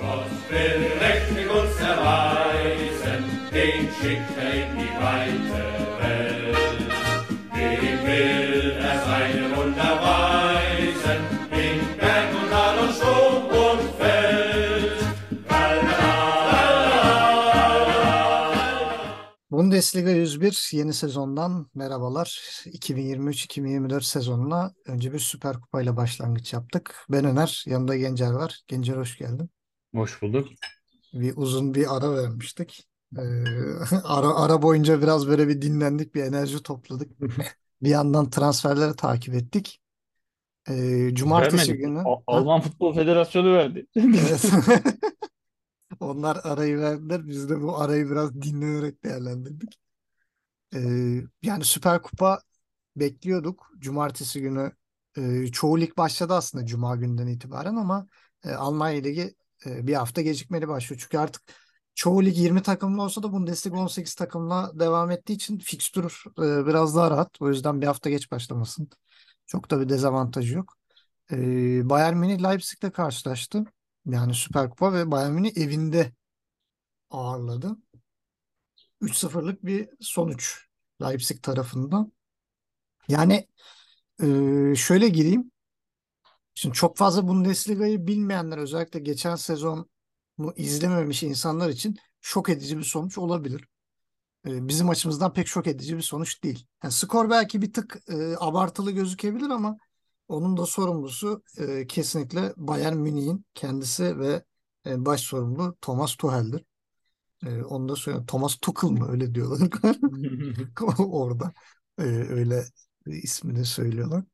[0.00, 5.62] Gott will uns erweisen, den schickt er in die weite
[6.00, 6.56] Welt.
[7.54, 11.20] Dem will er seine Wunder weisen,
[11.64, 15.00] in Berg und Tal und Sturm und Feld.
[19.50, 22.26] Bundesliga 101 yeni sezondan merhabalar.
[22.64, 26.94] 2023-2024 sezonuna önce bir Süper Kupa ile başlangıç yaptık.
[27.08, 28.60] Ben Öner, yanımda Gencer var.
[28.68, 29.50] Gencer hoş geldin.
[29.94, 30.48] Hoş bulduk.
[31.14, 32.88] Bir uzun bir ara vermiştik.
[33.18, 33.20] Ee,
[34.04, 37.10] ara, ara boyunca biraz böyle bir dinlendik, bir enerji topladık.
[37.82, 39.80] Bir yandan transferleri takip ettik.
[40.68, 41.84] Ee, cumartesi Vermedik.
[41.86, 42.22] günü A- Ha?
[42.26, 43.86] Alman Futbol Federasyonu verdi.
[43.96, 44.44] Evet.
[46.00, 47.26] Onlar arayı verdiler.
[47.28, 49.80] Biz de bu arayı biraz dinlenerek değerlendirdik.
[50.74, 50.78] Ee,
[51.42, 52.40] yani Süper Kupa
[52.96, 53.70] bekliyorduk.
[53.78, 54.72] Cumartesi günü
[55.18, 58.06] e, çoğu lig başladı aslında Cuma günden itibaren ama
[58.44, 59.34] e, Almanya Ligi
[59.66, 61.00] e, bir hafta gecikmeli başlıyor.
[61.04, 61.42] Çünkü artık
[61.94, 66.96] çoğu lig 20 takımlı olsa da Bundesliga 18 takımla devam ettiği için fikstür e, biraz
[66.96, 67.42] daha rahat.
[67.42, 68.90] O yüzden bir hafta geç başlamasın.
[69.46, 70.76] Çok da bir dezavantajı yok.
[71.32, 71.36] E,
[71.90, 73.64] Bayern Münih Leipzig'le karşılaştı.
[74.06, 76.12] Yani Süper Kupa ve Bayern Münih evinde
[77.10, 77.76] ağırladı.
[79.00, 80.68] 3-0'lık bir sonuç
[81.02, 82.12] Leipzig tarafından.
[83.08, 83.46] Yani
[84.76, 85.50] şöyle gireyim.
[86.60, 89.88] Şimdi çok fazla Bundesliga'yı bilmeyenler özellikle geçen sezonu
[90.56, 93.68] izlememiş insanlar için şok edici bir sonuç olabilir.
[94.46, 96.66] E, bizim açımızdan pek şok edici bir sonuç değil.
[96.82, 99.78] Yani skor belki bir tık e, abartılı gözükebilir ama
[100.28, 104.44] onun da sorumlusu e, kesinlikle Bayern Münih'in kendisi ve
[104.86, 106.64] e, baş sorumlu Thomas Tuchel'dir.
[107.46, 108.26] E, onu da söyleyeyim.
[108.26, 109.68] Thomas Tuchel mı öyle diyorlar
[110.98, 111.52] orada.
[111.98, 112.64] E, öyle
[113.06, 114.24] ismini söylüyorlar.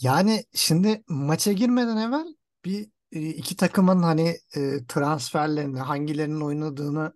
[0.00, 7.12] Yani şimdi maça girmeden evvel bir e, iki takımın hani e, transferlerini, hangilerinin oynadığını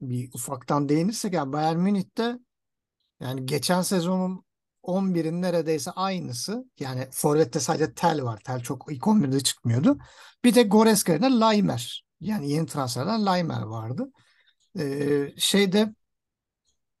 [0.00, 2.38] bir ufaktan değinirsek yani Bayern Münih'te
[3.20, 4.44] yani geçen sezonun
[4.82, 6.64] 11'in neredeyse aynısı.
[6.80, 8.40] Yani forvette sadece Tel var.
[8.44, 9.98] Tel çok ilk 11'de çıkmıyordu.
[10.44, 12.04] Bir de Goretzka yerine Laimer.
[12.20, 14.12] Yani yeni transferden Laimer vardı.
[14.78, 15.94] Ee, şeyde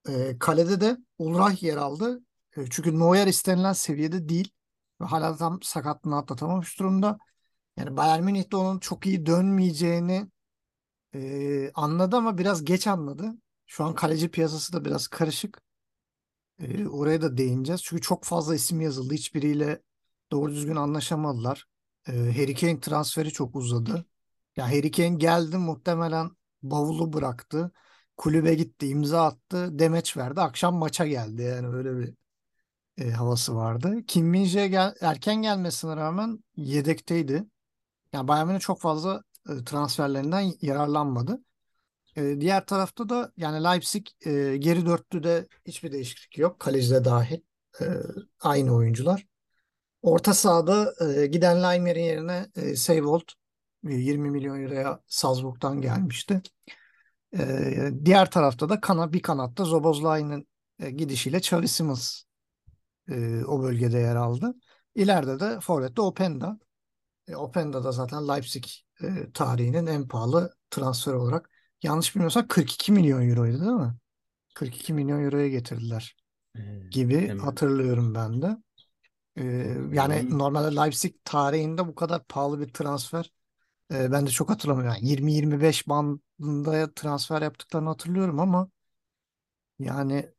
[0.08, 2.20] e, kalede de Ulreich yer aldı.
[2.56, 4.52] E, çünkü Neuer istenilen seviyede değil.
[5.00, 7.18] Ve hala tam sakatlığını atlatamamış durumda.
[7.76, 10.28] Yani Bayern Münih de onun çok iyi dönmeyeceğini
[11.14, 13.32] e, anladı ama biraz geç anladı.
[13.66, 15.62] Şu an kaleci piyasası da biraz karışık.
[16.58, 17.82] E, oraya da değineceğiz.
[17.84, 19.14] Çünkü çok fazla isim yazıldı.
[19.14, 19.82] Hiçbiriyle
[20.32, 21.66] doğru düzgün anlaşamadılar.
[22.08, 24.06] E, Harry Kane transferi çok uzadı.
[24.56, 26.30] Ya Harry Kane geldi muhtemelen
[26.62, 27.72] bavulu bıraktı.
[28.16, 30.40] Kulübe gitti, imza attı, demeç verdi.
[30.40, 31.42] Akşam maça geldi.
[31.42, 32.14] Yani öyle bir
[32.98, 33.96] e, havası vardı.
[34.06, 37.44] Kim Min-jae gel erken gelmesine rağmen yedekteydi.
[38.12, 41.44] Yani Bayern Münih çok fazla e, transferlerinden yararlanmadı.
[42.16, 46.60] E, diğer tarafta da yani Leipzig e, geri dörtlüde hiçbir değişiklik yok.
[46.60, 47.40] Kaleci de dahil.
[47.80, 47.84] E,
[48.40, 49.26] aynı oyuncular.
[50.02, 53.28] Orta sahada e, giden Laimer'in yerine e, Seybold
[53.88, 56.42] e, 20 milyon euroya Salzburg'dan gelmişti.
[57.38, 62.22] E, diğer tarafta da kana, bir kanatta Szoboszlai'nin e, gidişiyle Xavi Simons
[63.10, 64.54] e, o bölgede yer aldı.
[64.94, 66.58] İleride de forvette Openda.
[67.28, 68.64] E, Openda da zaten Leipzig
[69.02, 71.50] e, tarihinin en pahalı transfer olarak
[71.82, 73.94] yanlış bilmiyorsam 42 milyon euroydu değil mi?
[74.54, 76.16] 42 milyon euroya getirdiler
[76.90, 78.56] gibi hemen hatırlıyorum ben de.
[79.36, 79.44] E,
[79.92, 80.38] yani bakalım.
[80.38, 83.32] normalde Leipzig tarihinde bu kadar pahalı bir transfer
[83.92, 84.94] e, ben de çok hatırlamıyorum.
[84.94, 88.70] Yani 20-25 bandında transfer yaptıklarını hatırlıyorum ama
[89.78, 90.33] yani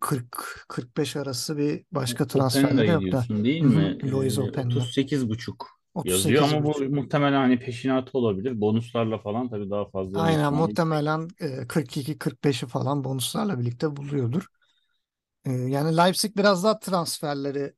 [0.00, 3.10] 40-45 arası bir başka transferleri Openda'yı yoktu.
[3.10, 3.98] diyorsun değil mi?
[4.02, 4.74] Ee, Openda.
[4.74, 5.66] 38,5
[6.04, 6.88] yazıyor ama bu 38,5.
[6.88, 8.60] muhtemelen hani peşinatı olabilir.
[8.60, 14.46] Bonuslarla falan tabii daha fazla Aynen muhtemelen e, 42-45'i falan bonuslarla birlikte buluyordur.
[15.46, 17.72] Yani Leipzig biraz daha transferleri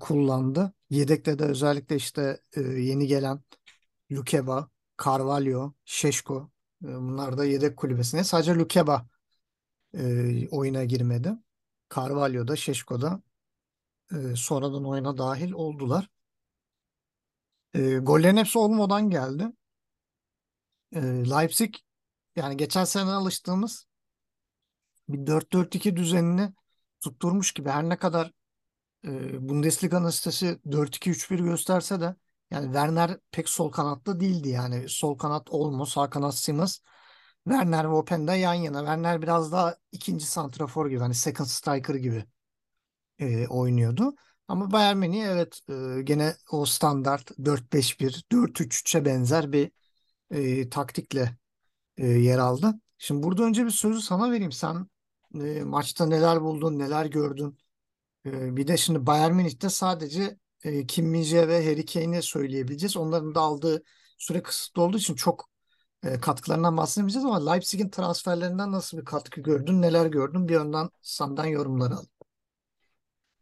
[0.00, 0.72] kullandı.
[0.90, 3.40] Yedekte de özellikle işte yeni gelen
[4.12, 4.68] Lukeba,
[5.04, 8.24] Carvalho, Şeşko bunlar da yedek kulübesine.
[8.24, 9.06] Sadece Lukeba
[9.98, 11.32] e, oyuna girmedi.
[11.96, 13.22] Carvalho da Şeşko da
[14.12, 16.08] e, sonradan oyuna dahil oldular.
[17.74, 19.52] E, gollerin hepsi Olmo'dan geldi.
[20.92, 21.00] E,
[21.30, 21.74] Leipzig
[22.36, 23.86] yani geçen sene alıştığımız
[25.08, 26.52] bir 4-4-2 düzenini
[27.00, 28.32] tutturmuş gibi her ne kadar
[29.04, 32.16] e, Bundesliga'nın sitesi 4-2-3-1 gösterse de
[32.50, 36.78] yani Werner pek sol kanatta değildi yani sol kanat Olmo sağ kanat Simmons
[37.44, 42.24] Werner ve Openda yan yana Werner biraz daha ikinci santrafor gibi hani second striker gibi
[43.18, 44.14] e, oynuyordu.
[44.48, 49.70] Ama Bayern Münih evet e, gene o standart 4-5-1, 4-3-3'e benzer bir
[50.30, 51.36] e, taktikle
[51.96, 52.74] e, yer aldı.
[52.98, 54.52] Şimdi burada önce bir sözü sana vereyim.
[54.52, 54.86] Sen
[55.34, 57.58] e, maçta neler buldun, neler gördün?
[58.26, 62.96] E, bir de şimdi Bayern Münih'te sadece e, Kim Min-jae ve Harry Kane'i söyleyebileceğiz.
[62.96, 63.82] Onların da aldığı
[64.18, 65.48] süre kısıtlı olduğu için çok
[66.04, 70.48] e, katkılarından bahsedemeyeceğiz ama Leipzig'in transferlerinden nasıl bir katkı gördün, neler gördün?
[70.48, 72.04] Bir yandan senden yorumları al.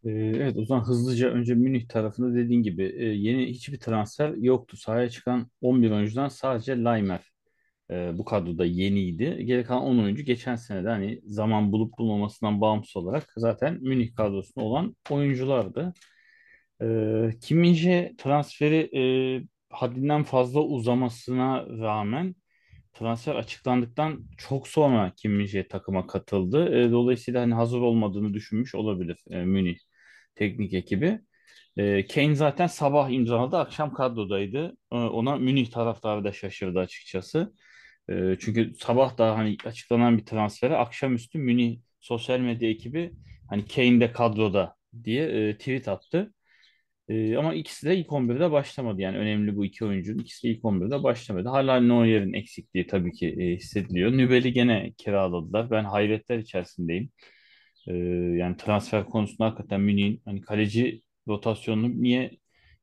[0.05, 4.77] Ee, Evet o zaman hızlıca önce Münih tarafında dediğin gibi e, yeni hiçbir transfer yoktu.
[4.77, 7.33] Sahaya çıkan 11 oyuncudan sadece Laimer
[7.91, 9.45] e, bu kadroda yeniydi.
[9.45, 14.15] Geri kalan 10 oyuncu geçen sene de hani zaman bulup bulmamasından bağımsız olarak zaten Münih
[14.15, 15.93] kadrosunda olan oyunculardı.
[16.83, 16.87] E,
[17.41, 18.91] Kim Min-jae transferi
[19.71, 22.35] haddinden fazla uzamasına rağmen
[22.93, 26.79] transfer açıklandıktan çok sonra Kim takıma katıldı.
[26.79, 29.79] E, dolayısıyla hani hazır olmadığını düşünmüş olabilir e, Münih
[30.35, 31.21] teknik ekibi.
[31.77, 34.77] E, Kane zaten sabah imzaladı, akşam kadrodaydı.
[34.93, 37.53] E, ona Münih taraftarı da şaşırdı açıkçası.
[38.11, 43.13] E, çünkü sabah da hani açıklanan bir transfere akşamüstü Münih sosyal medya ekibi
[43.51, 46.35] hani Kane de kadroda diye e, tweet attı.
[47.09, 49.01] E, ama ikisi de ilk 11'de başlamadı.
[49.01, 51.49] Yani önemli bu iki oyuncunun ikisi de ilk 11'de başlamadı.
[51.49, 54.13] Hala Neuer'in eksikliği tabii ki e, hissediliyor.
[54.13, 55.71] Nübel'i gene kiraladılar.
[55.71, 57.11] Ben hayretler içerisindeyim.
[57.89, 57.95] Ee,
[58.39, 62.31] yani transfer konusunda hakikaten Münih'in hani kaleci rotasyonunu niye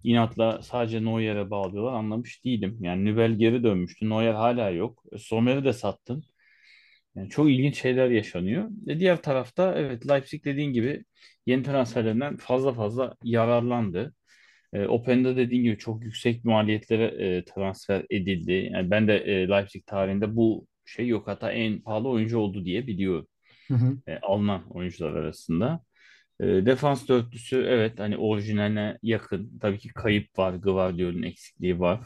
[0.03, 2.77] inatla sadece Neuer'e bağlıyorlar anlamış değilim.
[2.81, 4.09] Yani Nübel geri dönmüştü.
[4.09, 5.03] Neuer hala yok.
[5.11, 6.23] E, Sommer'i de sattın.
[7.19, 8.69] Yani çok ilginç şeyler yaşanıyor.
[8.87, 11.03] E diğer tarafta evet Leipzig dediğin gibi
[11.45, 14.13] yeni transferlerinden fazla fazla yararlandı.
[14.73, 17.05] E, Open'da dediğin gibi çok yüksek maliyetlere
[17.37, 18.69] e, transfer edildi.
[18.73, 22.87] Yani ben de e, Leipzig tarihinde bu şey yok hatta en pahalı oyuncu oldu diye
[22.87, 23.27] biliyorum
[23.67, 23.97] Hı hı.
[24.07, 25.81] e, alınan oyuncular arasında.
[26.41, 29.59] E, defans dörtlüsü evet hani orijinaline yakın.
[29.61, 30.55] Tabii ki kayıp var.
[30.55, 32.01] Gvardiol'ün eksikliği var.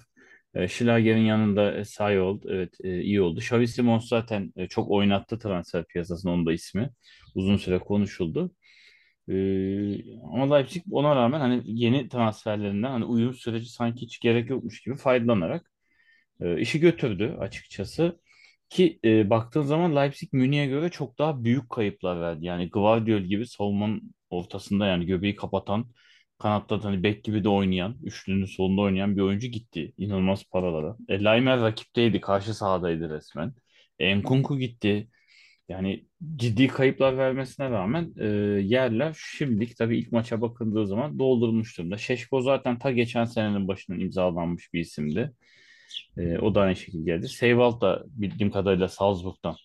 [0.56, 3.40] E, Schlager'in yanında e, Sayold evet e, iyi oldu.
[3.40, 6.90] Xavi Simons zaten e, çok oynattı transfer piyasasında onun da ismi.
[7.36, 8.52] Uzun süre konuşuldu.
[10.34, 14.96] Ama Leipzig ona rağmen hani yeni transferlerinden hani uyum süreci sanki hiç gerek yokmuş gibi
[14.96, 15.72] faydalanarak
[16.58, 18.20] işi götürdü açıkçası.
[18.70, 22.46] Ki e, baktığın zaman Leipzig Münih'e göre çok daha büyük kayıplar verdi.
[22.46, 25.86] Yani Gvardiol gibi savunmanın ortasında yani göbeği kapatan
[26.40, 29.94] kanatta hani bek gibi de oynayan, üçlünün solunda oynayan bir oyuncu gitti.
[29.98, 30.98] İnanılmaz paralara.
[31.10, 33.54] E, Laimer rakipteydi, karşı sahadaydı resmen.
[34.00, 35.10] E, Nkunku gitti.
[35.70, 38.26] Yani ciddi kayıplar vermesine rağmen e,
[38.64, 41.98] yerler şimdilik tabii ilk maça bakıldığı zaman doldurulmuş durumda.
[41.98, 45.34] Şeşko zaten ta geçen senenin başından imzalanmış bir isimdi.
[46.18, 47.30] E, o da aynı şekilde geldi.
[47.30, 49.56] Seiwald da bildiğim kadarıyla Salzburg'dan.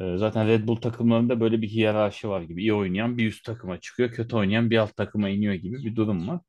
[0.00, 2.62] E, zaten Red Bull takımlarında böyle bir hiyerarşi var gibi.
[2.62, 6.28] İyi oynayan bir üst takıma çıkıyor, kötü oynayan bir alt takıma iniyor gibi bir durum
[6.28, 6.40] var.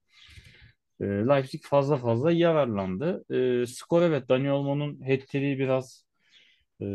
[1.01, 3.25] E, Leipzig fazla fazla yararlandı.
[3.63, 6.05] E, skor evet Dani Olmo'nun hat-trick'i biraz
[6.81, 6.85] e,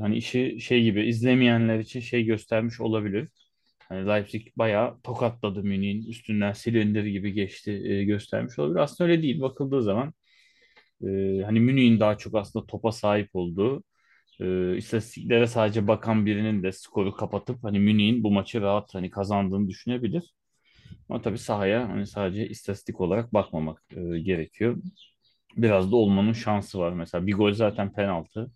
[0.00, 3.28] hani işi şey gibi izlemeyenler için şey göstermiş olabilir.
[3.88, 8.80] Hani Leipzig bayağı tokatladı Münih'in üstünden silindir gibi geçti e, göstermiş olabilir.
[8.80, 9.40] Aslında öyle değil.
[9.40, 10.14] Bakıldığı zaman
[11.04, 11.06] e,
[11.44, 13.84] hani Münih'in daha çok aslında topa sahip olduğu
[14.40, 19.68] e, istatistiklere sadece bakan birinin de skoru kapatıp hani Münih'in bu maçı rahat hani kazandığını
[19.68, 20.34] düşünebilir.
[21.08, 24.76] Ama tabii sahaya hani sadece istatistik olarak bakmamak e, gerekiyor.
[25.56, 26.92] Biraz da olmanın şansı var.
[26.92, 28.50] Mesela bir gol zaten penaltı.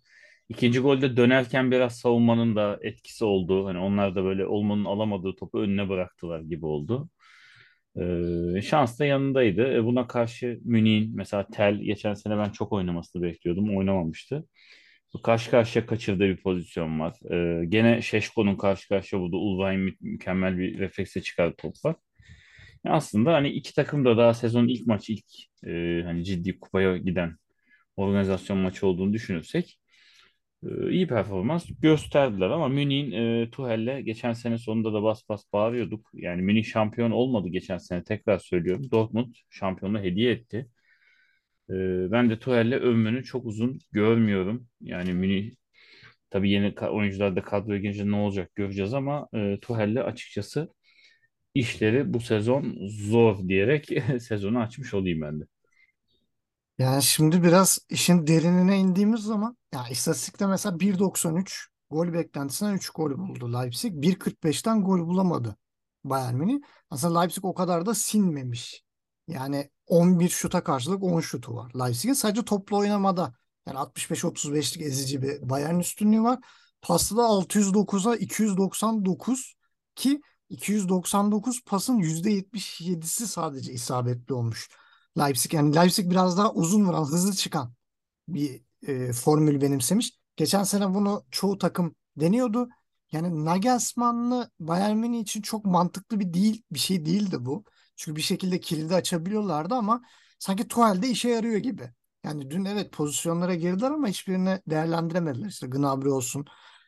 [0.49, 3.65] İkinci golde dönerken biraz savunmanın da etkisi oldu.
[3.67, 7.09] Hani onlar da böyle olmanın alamadığı topu önüne bıraktılar gibi oldu.
[7.97, 9.73] Ee, şans da yanındaydı.
[9.75, 13.77] E, buna karşı Münih'in mesela Tel geçen sene ben çok oynamasını bekliyordum.
[13.77, 14.45] Oynamamıştı.
[15.23, 17.17] Karşı karşıya kaçırdığı bir pozisyon var.
[17.61, 21.95] Ee, gene Şeşko'nun karşı karşıya bulduğu Ulvay'ın mü- mükemmel bir refleksle çıkardığı top var.
[22.85, 25.25] Yani aslında hani iki takım da daha sezonun ilk maçı ilk
[25.67, 27.37] e, hani ciddi kupaya giden
[27.97, 29.79] organizasyon maçı olduğunu düşünürsek
[30.63, 36.09] e, iyi performans gösterdiler ama Münih'in e, Tuchel'le geçen sene sonunda da bas bas bağırıyorduk.
[36.13, 38.91] Yani Münih şampiyon olmadı geçen sene tekrar söylüyorum.
[38.91, 40.69] Dortmund şampiyonluğu hediye etti.
[41.69, 41.73] E,
[42.11, 44.67] ben de Tuchel'le ömrünü çok uzun görmüyorum.
[44.81, 45.55] Yani Münih
[46.29, 50.73] tabii yeni oyuncular da kadroya girince ne olacak göreceğiz ama e, Tuchel'le açıkçası
[51.55, 53.89] işleri bu sezon zor diyerek
[54.21, 55.45] sezonu açmış olayım ben de.
[56.77, 63.11] Yani şimdi biraz işin derinine indiğimiz zaman ya istatistikte mesela 1.93 gol beklentisinden 3 gol
[63.17, 63.91] buldu Leipzig.
[63.95, 65.57] 1.45'ten gol bulamadı
[66.03, 66.59] Bayern Münih.
[66.89, 68.83] Aslında Leipzig o kadar da sinmemiş.
[69.27, 71.71] Yani 11 şuta karşılık 10 şutu var.
[71.79, 73.33] Leipzig'in sadece toplu oynamada
[73.67, 76.39] yani 65-35'lik ezici bir Bayern üstünlüğü var.
[76.81, 79.55] Pasta da 609'a 299
[79.95, 84.69] ki 299 pasın %77'si sadece isabetli olmuş.
[85.17, 87.73] Leipzig yani Leipzig biraz daha uzun vuran, hızlı çıkan
[88.27, 90.11] bir e, formül benimsemiş.
[90.35, 92.69] Geçen sene bunu çoğu takım deniyordu.
[93.11, 97.63] Yani Nagelsmann'lı Bayern Münih için çok mantıklı bir değil bir şey değildi bu.
[97.95, 100.01] Çünkü bir şekilde kilidi açabiliyorlardı ama
[100.39, 101.91] sanki Tuchel'de işe yarıyor gibi.
[102.23, 105.47] Yani dün evet pozisyonlara girdiler ama hiçbirini değerlendiremediler.
[105.47, 106.45] İşte Gnabry olsun,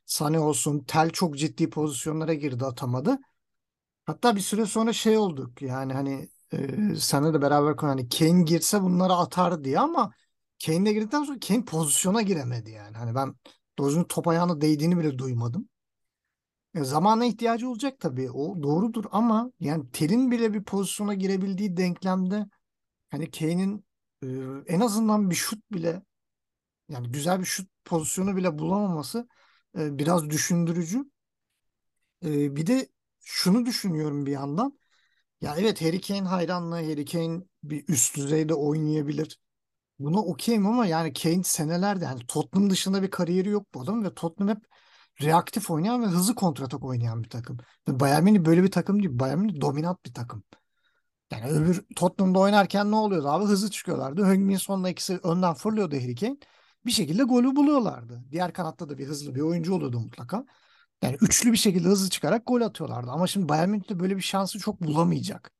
[0.08, 3.18] Sané olsun, Tel çok ciddi pozisyonlara girdi atamadı.
[4.06, 8.44] Hatta bir süre sonra şey olduk yani hani e, sana da beraber konu hani Kane
[8.44, 10.12] girse bunları atar diye ama
[10.66, 12.98] Kane de girdikten sonra Kane pozisyona giremedi yani.
[12.98, 13.36] Hani ben
[13.80, 15.70] doğru top ayağına değdiğini bile duymadım.
[16.86, 18.32] Zamana ihtiyacı olacak tabii.
[18.32, 22.46] O doğrudur ama yani Tel'in bile bir pozisyona girebildiği denklemde
[23.12, 23.86] hani Kane'in
[24.24, 24.28] e,
[24.68, 26.04] en azından bir şut bile
[26.90, 29.28] yani güzel bir şut pozisyonu bile bulamaması
[29.80, 31.06] e, biraz düşündürücü.
[32.26, 32.88] E, bir de
[33.20, 34.80] şunu düşünüyorum bir yandan.
[35.42, 39.40] Ya evet Harry Kane hayranlığı, Harry Kane bir üst düzeyde oynayabilir.
[40.00, 44.14] Buna okeyim ama yani Kane senelerde yani Tottenham dışında bir kariyeri yok bu adam ve
[44.16, 44.66] Tottenham hep
[45.22, 47.58] reaktif oynayan ve hızlı kontratak oynayan bir takım.
[47.88, 49.20] Bayern Münih böyle bir takım değil.
[49.20, 50.44] Bayern Münih dominant bir takım.
[51.32, 53.46] Yani öbür Tottenham'da oynarken ne oluyordu abi?
[53.46, 54.22] Hızlı çıkıyorlardı.
[54.22, 56.38] Heung-min Son'la ikisi önden fırlıyordu Harry Kane.
[56.86, 58.24] Bir şekilde golü buluyorlardı.
[58.32, 60.46] Diğer kanatta da bir hızlı bir oyuncu oluyordu mutlaka.
[61.02, 63.12] Yani üçlü bir şekilde hızlı çıkarak gol atıyorlardı.
[63.12, 65.52] Ama şimdi Bayern Münih'te böyle bir şansı çok bulamayacak.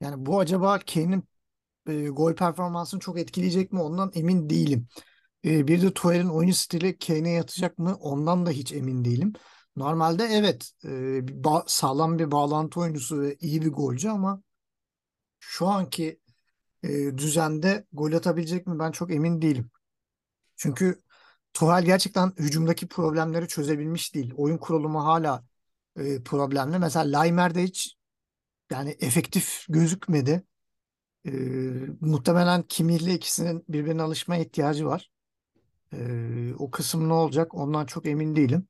[0.00, 1.24] Yani bu acaba Kane'in
[1.86, 4.88] e, gol performansını çok etkileyecek mi ondan emin değilim.
[5.44, 9.32] E, bir de Tuchel'in oyun stili Kane'e yatacak mı ondan da hiç emin değilim.
[9.76, 11.34] Normalde evet e, bir
[11.66, 14.42] sağlam bir bağlantı oyuncusu ve iyi bir golcü ama
[15.40, 16.20] şu anki
[16.82, 19.70] e, düzende gol atabilecek mi ben çok emin değilim.
[20.56, 21.02] Çünkü
[21.54, 24.34] Tuchel gerçekten hücumdaki problemleri çözebilmiş değil.
[24.36, 25.44] Oyun kurulumu hala
[25.96, 26.78] e, problemli.
[26.78, 27.96] Mesela Laimer'de hiç
[28.70, 30.42] yani efektif gözükmedi.
[31.26, 31.30] E,
[32.00, 35.10] muhtemelen Kimih'le ikisinin birbirine alışmaya ihtiyacı var.
[35.92, 38.68] E, o kısım ne olacak ondan çok emin değilim.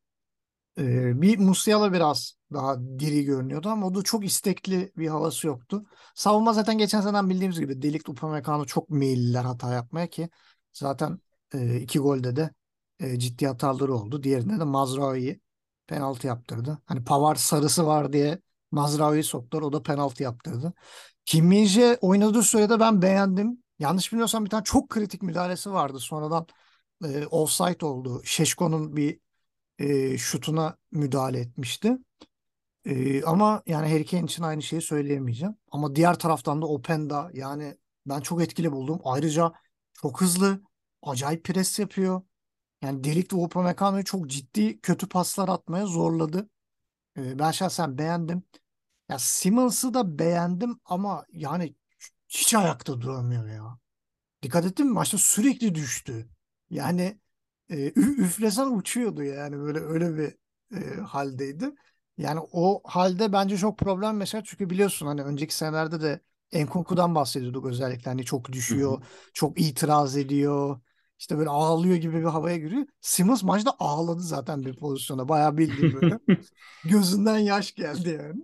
[0.79, 5.85] E, bir Musiala biraz daha diri görünüyordu ama o da çok istekli bir havası yoktu.
[6.15, 10.31] Savunma zaten geçen seneden bildiğimiz gibi Delik Upamecano çok meyilliler hata yapmaya ki
[10.73, 11.19] zaten
[11.55, 12.51] e, iki golde de
[13.01, 14.23] e, ciddi hataları oldu.
[14.23, 15.41] Diğerinde de Mazraoui
[15.87, 16.79] penaltı yaptırdı.
[16.87, 18.39] Hani Pavard sarısı var diye
[18.71, 19.63] Mazraoui'yi soktular.
[19.63, 20.73] O da penaltı yaptırdı.
[21.27, 21.51] Kim
[22.01, 23.63] oynadığı sürede ben beğendim.
[23.79, 25.99] Yanlış bilmiyorsam bir tane çok kritik müdahalesi vardı.
[25.99, 26.47] Sonradan
[27.05, 28.23] e, offside oldu.
[28.25, 29.21] Şeşko'nun bir
[29.79, 31.99] e, şutuna müdahale etmişti.
[32.85, 35.57] E, ama yani Harry Kane için aynı şeyi söyleyemeyeceğim.
[35.71, 37.77] Ama diğer taraftan da Openda yani
[38.07, 39.01] ben çok etkili buldum.
[39.05, 39.53] Ayrıca
[39.93, 40.63] çok hızlı,
[41.03, 42.23] acayip pres yapıyor.
[42.83, 46.49] Yani Delik ve Upamecano'yu çok ciddi kötü paslar atmaya zorladı.
[47.19, 48.43] E, ben şahsen beğendim.
[49.09, 51.75] Ya Simmons'ı da beğendim ama yani
[52.29, 53.79] hiç ayakta duramıyor ya.
[54.43, 54.93] Dikkat ettin mi?
[54.93, 56.29] Maçta sürekli düştü.
[56.71, 57.21] Yani
[57.71, 60.35] e, üflesen uçuyordu yani böyle öyle bir
[60.77, 61.71] e, haldeydi.
[62.19, 66.21] Yani o halde bence çok problem mesela çünkü biliyorsun hani önceki senelerde de
[66.53, 69.03] Enkunku'dan bahsediyorduk özellikle hani çok düşüyor,
[69.35, 70.81] çok itiraz ediyor.
[71.19, 72.87] İşte böyle ağlıyor gibi bir havaya giriyor.
[73.01, 75.29] Simmons maçta ağladı zaten bir pozisyona.
[75.29, 76.19] Bayağı bildiğim böyle.
[76.85, 78.43] Gözünden yaş geldi yani.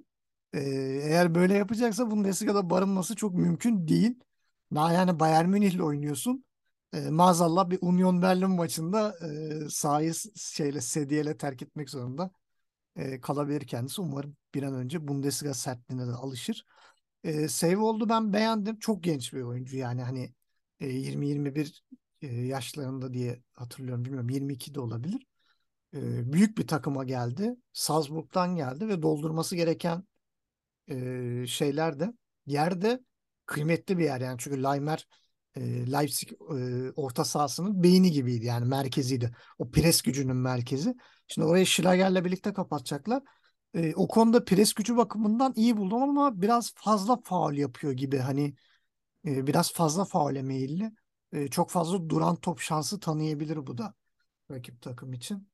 [0.54, 0.60] Ee,
[1.04, 4.20] eğer böyle yapacaksa Bundesliga'da barınması çok mümkün değil.
[4.74, 6.45] Daha yani Bayern Münih'le oynuyorsun.
[6.96, 9.16] Ee, maazallah bir Union Berlin maçında
[9.66, 12.30] e, sahayı şeyle sedyeyle terk etmek zorunda
[12.96, 14.00] e, kalabilir kendisi.
[14.00, 16.64] Umarım bir an önce Bundesliga sertliğine de alışır.
[17.24, 18.78] E, save oldu ben beğendim.
[18.78, 20.34] Çok genç bir oyuncu yani hani
[20.80, 21.80] e, 20-21
[22.22, 24.04] e, yaşlarında diye hatırlıyorum.
[24.04, 25.26] Bilmiyorum 22 de olabilir.
[25.94, 27.56] E, büyük bir takıma geldi.
[27.72, 30.04] Salzburg'dan geldi ve doldurması gereken
[30.90, 32.12] e, şeyler de
[32.46, 33.00] yerde
[33.46, 35.06] kıymetli bir yer yani çünkü Leimer
[35.56, 39.36] e, Leipzig e, orta sahasının beyni gibiydi yani merkeziydi.
[39.58, 40.94] O pres gücünün merkezi.
[41.26, 43.22] Şimdi orayı Schlager'le birlikte kapatacaklar.
[43.74, 48.54] E, o konuda pres gücü bakımından iyi buldum ama biraz fazla faul yapıyor gibi hani
[49.26, 50.92] e, biraz fazla faule meyilli.
[51.50, 53.94] Çok fazla duran top şansı tanıyabilir bu da
[54.50, 55.48] rakip takım için.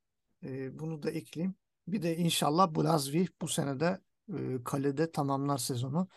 [0.72, 1.54] Bunu da ekleyeyim.
[1.86, 4.00] Bir de inşallah Blazvi bu senede
[4.38, 6.08] e, kalede tamamlar sezonu.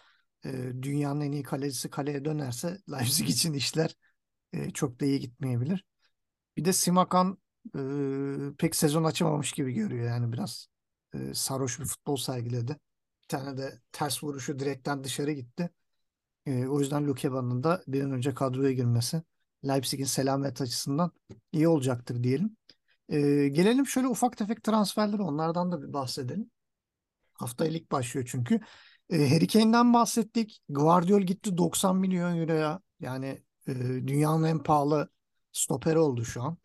[0.82, 3.96] Dünyanın en iyi kalecisi kaleye dönerse Leipzig için işler
[4.74, 5.86] çok da iyi gitmeyebilir.
[6.58, 7.38] Bir de Simakan
[8.58, 10.68] pek sezon açamamış gibi görüyor yani biraz
[11.14, 12.72] e, sarhoş bir futbol sergiledi.
[13.24, 15.70] Bir tane de ters vuruşu direkten dışarı gitti.
[16.48, 19.22] O yüzden Lukeban'ın da bir an önce kadroya girmesi
[19.68, 21.12] Leipzig'in selamet açısından
[21.52, 22.58] iyi olacaktır diyelim.
[23.54, 26.52] Gelelim şöyle ufak tefek transferlere onlardan da bir bahsedelim.
[27.34, 28.60] Haftaya lig başlıyor çünkü.
[29.10, 30.62] E, Harry Kane'den bahsettik.
[30.70, 32.82] Guardiol gitti 90 milyon euroya.
[33.00, 33.74] Yani e,
[34.08, 35.10] dünyanın en pahalı
[35.52, 36.58] stoperi oldu şu an.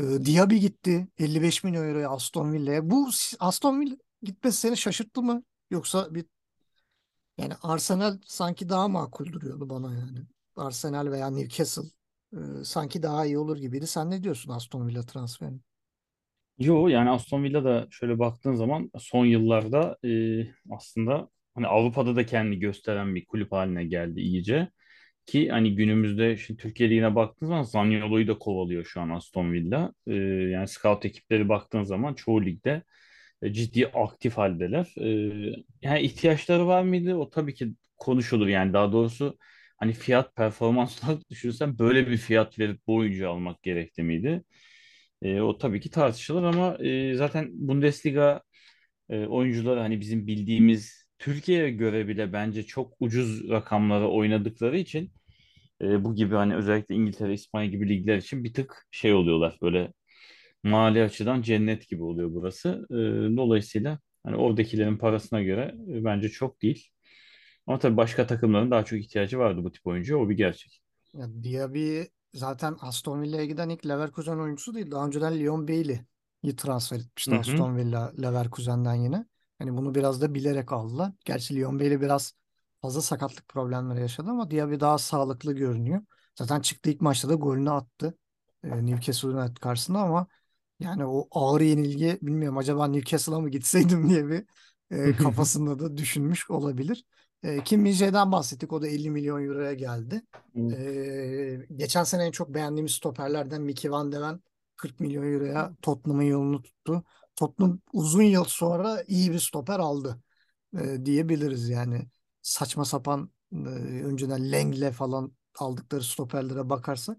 [0.00, 2.90] E, Diaby gitti 55 milyon euroya Aston Villa'ya.
[2.90, 3.08] Bu
[3.40, 5.42] Aston Villa gitmesi seni şaşırttı mı?
[5.70, 6.24] Yoksa bir
[7.38, 10.18] yani Arsenal sanki daha makul duruyordu bana yani.
[10.56, 11.82] Arsenal veya Newcastle
[12.32, 13.86] e, sanki daha iyi olur gibiydi.
[13.86, 15.58] Sen ne diyorsun Aston Villa transferine?
[16.58, 20.10] Yo yani Aston Villa da şöyle baktığın zaman son yıllarda e,
[20.70, 24.68] aslında hani Avrupa'da da kendi gösteren bir kulüp haline geldi iyice.
[25.26, 29.92] Ki hani günümüzde şimdi Türkiye Ligi'ne baktığın zaman Zaniolo'yu da kovalıyor şu an Aston Villa.
[30.06, 30.14] E,
[30.52, 32.82] yani scout ekipleri baktığın zaman çoğu ligde
[33.42, 34.94] e, ciddi aktif haldeler.
[35.00, 35.06] E,
[35.82, 37.14] yani ihtiyaçları var mıydı?
[37.14, 39.38] O tabii ki konuşulur yani daha doğrusu
[39.78, 44.44] hani fiyat performans olarak düşünürsen böyle bir fiyat verip bu oyuncuyu almak gerekli miydi?
[45.22, 48.42] E, o tabii ki tartışılır ama e, zaten Bundesliga
[49.10, 55.12] e, oyuncuları hani bizim bildiğimiz Türkiye'ye göre bile bence çok ucuz rakamlara oynadıkları için
[55.82, 59.92] e, bu gibi hani özellikle İngiltere, İspanya gibi ligler için bir tık şey oluyorlar böyle
[60.64, 62.86] mali açıdan cennet gibi oluyor burası.
[62.90, 62.96] E,
[63.36, 66.88] dolayısıyla hani oradakilerin parasına göre e, bence çok değil.
[67.66, 70.82] Ama tabii başka takımların daha çok ihtiyacı vardı bu tip oyuncuya o bir gerçek.
[71.14, 72.02] Ya Diaby
[72.34, 74.90] zaten Aston Villa'ya giden ilk Leverkusen oyuncusu değil.
[74.90, 77.40] Daha önceden Leon Bailey'i transfer etmişti Hı hı.
[77.40, 79.24] Aston Villa Leverkusen'den yine.
[79.58, 81.12] Hani bunu biraz da bilerek aldılar.
[81.24, 82.34] Gerçi Leon Bailey biraz
[82.82, 86.02] fazla sakatlık problemleri yaşadı ama Diaby daha sağlıklı görünüyor.
[86.34, 88.18] Zaten çıktı ilk maçta da golünü attı.
[88.64, 90.26] E, Newcastle United karşısında ama
[90.80, 94.44] yani o ağır yenilgi bilmiyorum acaba Newcastle'a mı gitseydim diye bir
[94.90, 97.04] e, kafasında da düşünmüş olabilir.
[97.42, 98.72] E, Kim Min-jae'den bahsettik.
[98.72, 100.22] O da 50 milyon euroya geldi.
[100.72, 104.40] E, geçen sene en çok beğendiğimiz stoperlerden Mickey Van de Ven
[104.76, 107.04] 40 milyon euroya Tottenham'ın yolunu tuttu.
[107.38, 110.22] Tottenham uzun yıl sonra iyi bir stoper aldı
[110.80, 112.08] e, diyebiliriz yani.
[112.42, 113.56] Saçma sapan e,
[114.04, 117.18] önceden Lengle falan aldıkları stoperlere bakarsak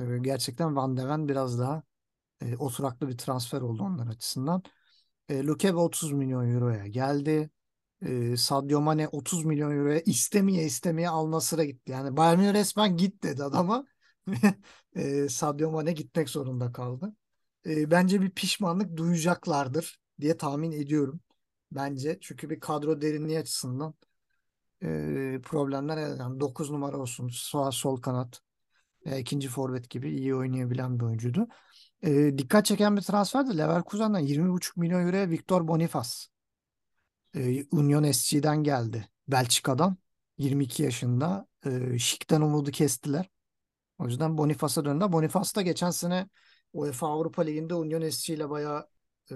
[0.00, 1.82] e, gerçekten Van de Ven biraz daha
[2.42, 4.62] e, oturaklı bir transfer oldu onlar açısından.
[5.28, 7.50] E, Lukebe 30 milyon euroya geldi.
[8.02, 11.92] E, Sadio Mane 30 milyon euroya istemeye istemeye Al Nassr'a gitti.
[11.92, 13.86] Yani Bayern resmen git dedi adama.
[14.96, 17.14] e, Sadio Mane gitmek zorunda kaldı.
[17.66, 21.20] E, bence bir pişmanlık duyacaklardır diye tahmin ediyorum.
[21.72, 23.94] Bence çünkü bir kadro derinliği açısından
[24.82, 24.86] e,
[25.44, 28.40] problemler yani 9 numara olsun sağ sol kanat
[29.04, 31.48] e, ikinci forvet gibi iyi oynayabilen bir oyuncuydu.
[32.02, 36.10] E, dikkat çeken bir transfer de Leverkusen'den 20,5 milyon euroya Victor Boniface.
[37.34, 39.08] E, Union SC'den geldi.
[39.28, 39.96] Belçika'dan.
[40.38, 41.46] 22 yaşında.
[41.66, 43.30] E, Şik'ten umudu kestiler.
[43.98, 45.04] O yüzden Boniface'a döndü.
[45.12, 46.28] Boniface da geçen sene
[46.72, 48.88] UEFA Avrupa Ligi'nde Union SC ile bayağı
[49.30, 49.34] e,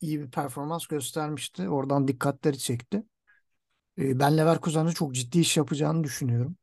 [0.00, 1.68] iyi bir performans göstermişti.
[1.68, 3.02] Oradan dikkatleri çekti.
[3.98, 6.56] E, ben Leverkusen'de çok ciddi iş yapacağını düşünüyorum.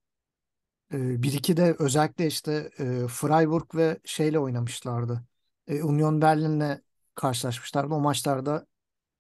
[0.94, 5.24] E, bir iki de özellikle işte e, Freiburg ve şeyle oynamışlardı.
[5.68, 6.82] E, Union Berlin'le
[7.16, 7.94] karşılaşmışlardı.
[7.94, 8.68] O maçlarda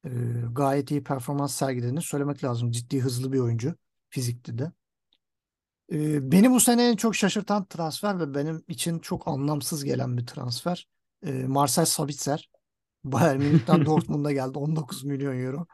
[0.05, 0.09] e,
[0.53, 2.71] gayet iyi performans sergilediğini söylemek lazım.
[2.71, 3.75] Ciddi hızlı bir oyuncu.
[4.09, 4.71] Fizikli de.
[5.93, 10.25] E, beni bu sene en çok şaşırtan transfer ve benim için çok anlamsız gelen bir
[10.25, 10.87] transfer.
[11.25, 12.49] E, Marcel Sabitzer.
[13.03, 15.67] Bayern Münih'ten Dortmund'a geldi 19 milyon euro.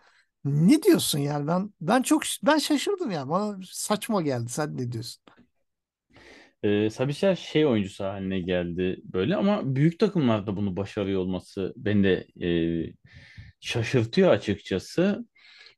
[0.46, 5.24] Ne diyorsun yani ben ben çok ben şaşırdım yani bana saçma geldi sen ne diyorsun?
[6.64, 12.28] E, Sabitzer şey oyuncusu haline geldi böyle ama büyük takımlarda bunu başarıyor olması beni de
[12.48, 12.94] e,
[13.60, 15.26] şaşırtıyor açıkçası.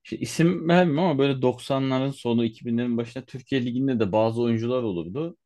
[0.03, 5.37] İşte isim vermem ama böyle 90'ların sonu 2000'lerin başında Türkiye Ligi'nde de bazı oyuncular olurdu.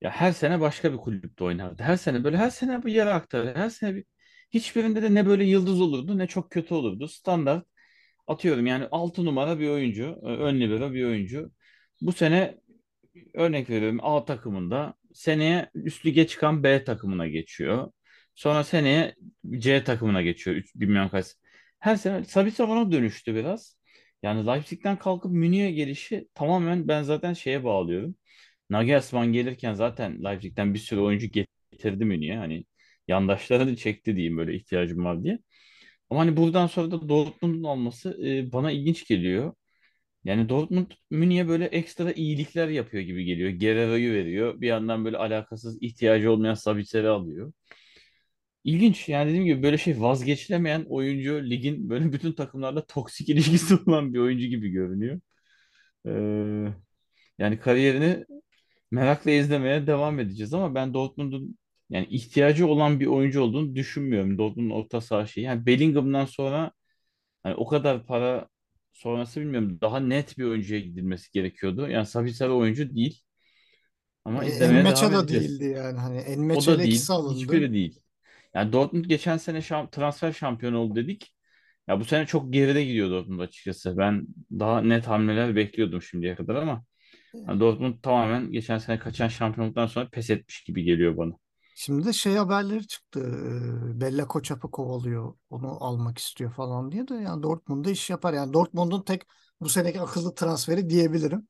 [0.00, 1.82] Ya her sene başka bir kulüpte oynardı.
[1.82, 3.56] Her sene böyle her sene bir yere aktarır.
[3.56, 4.04] Her sene bir
[4.50, 7.08] hiçbirinde de ne böyle yıldız olurdu ne çok kötü olurdu.
[7.08, 7.66] Standart
[8.26, 11.52] atıyorum yani 6 numara bir oyuncu, ön libero bir oyuncu.
[12.00, 12.58] Bu sene
[13.34, 17.92] örnek veriyorum A takımında seneye üst lige çıkan B takımına geçiyor.
[18.34, 19.14] Sonra seneye
[19.58, 20.56] C takımına geçiyor.
[20.56, 21.26] Üç, bilmiyorum kaç.
[21.78, 23.78] Her sene Sabitzer ona dönüştü biraz.
[24.22, 28.16] Yani Leipzig'ten kalkıp Münih'e gelişi tamamen ben zaten şeye bağlıyorum.
[28.70, 32.36] Nagelsmann gelirken zaten Leipzig'ten bir sürü oyuncu getirdi Münih'e.
[32.36, 32.64] Hani
[33.08, 35.38] yandaşlarını çekti diyeyim böyle ihtiyacım var diye.
[36.10, 39.54] Ama hani buradan sonra da Dortmund'un olması e, bana ilginç geliyor.
[40.24, 43.50] Yani Dortmund Münih'e böyle ekstra iyilikler yapıyor gibi geliyor.
[43.50, 44.60] Guerrero'yu veriyor.
[44.60, 47.52] Bir yandan böyle alakasız ihtiyacı olmayan Sabitzer'i alıyor.
[48.68, 54.14] İlginç yani dediğim gibi böyle şey vazgeçilemeyen oyuncu ligin böyle bütün takımlarla toksik ilişkisi olan
[54.14, 55.20] bir oyuncu gibi görünüyor.
[56.06, 56.10] Ee,
[57.38, 58.24] yani kariyerini
[58.90, 61.58] merakla izlemeye devam edeceğiz ama ben Dortmund'un
[61.90, 64.38] yani ihtiyacı olan bir oyuncu olduğunu düşünmüyorum.
[64.38, 65.44] Dortmund'un orta saha şeyi.
[65.44, 66.72] Yani Bellingham'dan sonra
[67.42, 68.48] Hani o kadar para
[68.92, 69.78] sonrası bilmiyorum.
[69.80, 71.88] Daha net bir oyuncuya gidilmesi gerekiyordu.
[71.90, 73.22] Yani Sabitzer oyuncu değil.
[74.24, 75.48] Ama E, izlemeye devam Enmeça da edeceğiz.
[75.48, 75.98] değildi yani.
[75.98, 76.18] Hani
[76.52, 77.10] O Enmeça da değil.
[77.10, 77.26] alındı.
[77.26, 78.00] Hiçbiri değil.
[78.58, 81.34] Yani Dortmund geçen sene şam- transfer şampiyonu oldu dedik.
[81.88, 83.98] Ya bu sene çok geride gidiyor Dortmund açıkçası.
[83.98, 86.84] Ben daha net hamleler bekliyordum şimdiye kadar ama
[87.48, 91.32] yani Dortmund tamamen geçen sene kaçan şampiyonluktan sonra pes etmiş gibi geliyor bana.
[91.74, 93.20] Şimdi de şey haberleri çıktı.
[94.00, 95.34] Bella Koçap'ı kovalıyor.
[95.50, 98.32] Onu almak istiyor falan diye de yani Dortmund'da iş yapar.
[98.32, 99.22] Yani Dortmund'un tek
[99.60, 101.48] bu seneki akıllı transferi diyebilirim.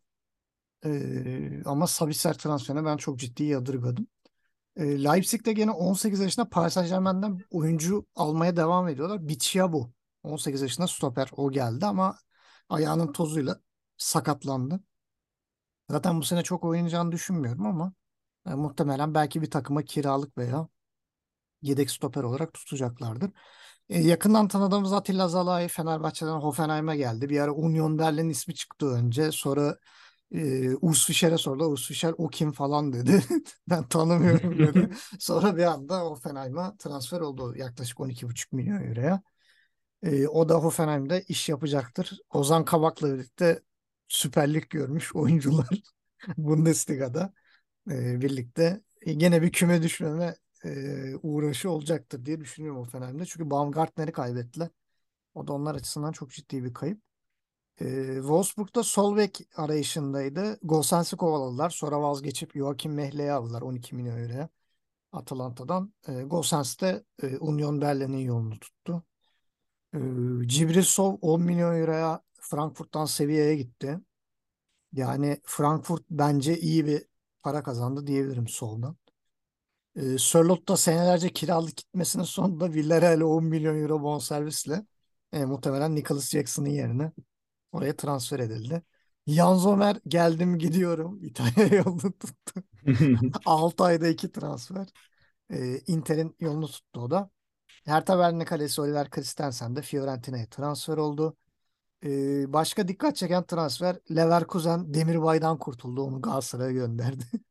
[0.87, 4.07] E, ama Sabitzer transferine ben çok ciddi yadırgadım.
[4.79, 9.29] E, Leipzig'te gene 18 yaşında Paris Saint-Germain'den oyuncu almaya devam ediyorlar.
[9.29, 9.71] Biccia
[10.23, 12.19] 18 yaşında stoper o geldi ama
[12.69, 13.61] ayağının tozuyla
[13.97, 14.81] sakatlandı.
[15.91, 17.93] Zaten bu sene çok oynayacağını düşünmüyorum ama
[18.47, 20.69] e, muhtemelen belki bir takıma kiralık veya
[21.63, 23.31] yedek stoper olarak tutacaklardır.
[23.89, 27.29] E, yakından tanıdığımız Atilla Zalai Fenerbahçe'den Hoffenheim'e geldi.
[27.29, 29.33] Bir ara Union Berlin ismi çıktı önce.
[29.33, 29.77] Sonra
[30.35, 31.65] e, Urs Fischer'e sordu.
[31.65, 33.25] Urs Fischer o kim falan dedi.
[33.69, 34.91] Ben tanımıyorum dedi.
[35.19, 39.23] Sonra bir anda Hoffenheim'a transfer oldu yaklaşık 12,5 milyon euroya.
[40.03, 42.21] E, o da Hoffenheim'de iş yapacaktır.
[42.31, 43.63] Ozan Kabak'la birlikte
[44.09, 45.69] Süper Lig görmüş oyuncular
[46.39, 47.33] Bundesliga'da
[47.91, 53.27] e, birlikte e, gene bir küme düşmeme e, uğraşı olacaktır diye düşünüyorum Hoffenheim'de.
[53.27, 54.69] Çünkü Baumgartner'i kaybettiler.
[55.35, 57.08] O da onlar açısından çok ciddi bir kayıp.
[57.81, 60.59] E, Wolfsburg'da sol bek arayışındaydı.
[60.63, 61.71] Gosens'i kovaladılar.
[61.71, 64.49] Sonra vazgeçip Joachim Mehle'yi aldılar 12 milyon euroya
[65.13, 65.95] Atalanta'dan.
[66.09, 69.03] E, Gosens de e, Union Berlin'in yolunu tuttu.
[69.95, 69.99] E,
[70.49, 74.01] Cibrisov 10 milyon euroya Frankfurt'tan Sevilla'ya gitti.
[74.93, 77.05] Yani Frankfurt bence iyi bir
[77.43, 78.97] para kazandı diyebilirim soldan.
[79.97, 84.87] E, Sörloth da senelerce kiralık gitmesinin sonunda Villarreal'e 10 milyon euro bonservisle
[85.33, 87.13] e, muhtemelen Nicholas Jackson'ın yerine
[87.73, 88.83] oraya transfer edildi.
[89.27, 91.19] Jan Zomer geldim gidiyorum.
[91.25, 92.63] İtalya yolunu tuttu.
[93.45, 94.89] 6 ayda 2 transfer.
[95.53, 97.31] E, Inter'in yolunu tuttu o da.
[97.85, 101.37] Hertha Berlin kalesi Oliver Christensen de Fiorentina'ya transfer oldu.
[102.05, 106.03] E, başka dikkat çeken transfer Leverkusen Demirbay'dan kurtuldu.
[106.03, 107.25] Onu Galatasaray'a gönderdi.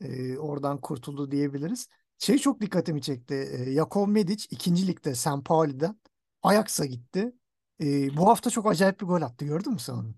[0.00, 1.88] E, oradan kurtuldu diyebiliriz.
[2.18, 3.34] Şey çok dikkatimi çekti.
[3.34, 5.44] E, Jakov Medic ikinci ligde St.
[5.44, 6.00] Pauli'den
[6.42, 7.32] Ajax'a gitti.
[7.80, 9.44] E, bu hafta çok acayip bir gol attı.
[9.44, 10.14] Gördün mü sen onu?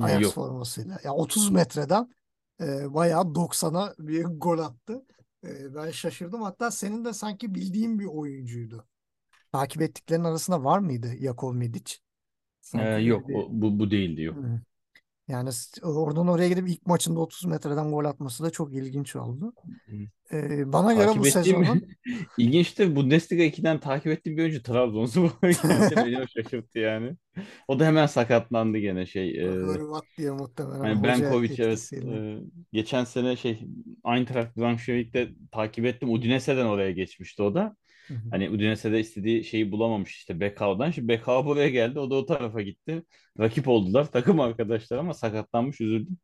[0.00, 0.34] Ajax Yok.
[0.34, 0.98] formasıyla.
[1.04, 2.10] Ya 30 metreden
[2.60, 5.04] e, bayağı 90'a bir gol attı.
[5.44, 6.42] E, ben şaşırdım.
[6.42, 8.86] Hatta senin de sanki bildiğin bir oyuncuydu.
[9.52, 11.94] Takip ettiklerin arasında var mıydı Jakov Medic?
[12.74, 14.36] Ee, yok bir bu, bu değildi yok.
[14.36, 14.60] Hı.
[15.28, 15.50] Yani
[15.82, 19.52] oradan oraya gidip ilk maçında 30 metreden gol atması da çok ilginç oldu.
[20.32, 21.88] E, bana göre Takip bu ettiğim sezonun
[22.38, 22.96] ilginçtir.
[22.96, 25.30] Bundesliga 2'den takip ettiğim bir oyuncu Trabzonspor.
[25.96, 27.16] Beni şaşırttı yani.
[27.68, 29.44] O da hemen sakatlandı gene şey.
[29.44, 31.92] e, Hırvat diye muhtemelen hoca Benkovic evet.
[31.92, 32.38] e,
[32.72, 33.68] geçen sene şey
[34.06, 36.10] Eintracht Braunschweig'de takip ettim.
[36.10, 37.76] Udinese'den oraya geçmişti o da.
[38.08, 38.18] Hı hı.
[38.30, 40.90] Hani Udinese'de istediği şeyi bulamamış işte Bekao'dan.
[40.90, 41.98] Şimdi Bekao buraya geldi.
[41.98, 43.02] O da o tarafa gitti.
[43.40, 44.04] Rakip oldular.
[44.12, 46.18] Takım arkadaşlar ama sakatlanmış üzüldüm.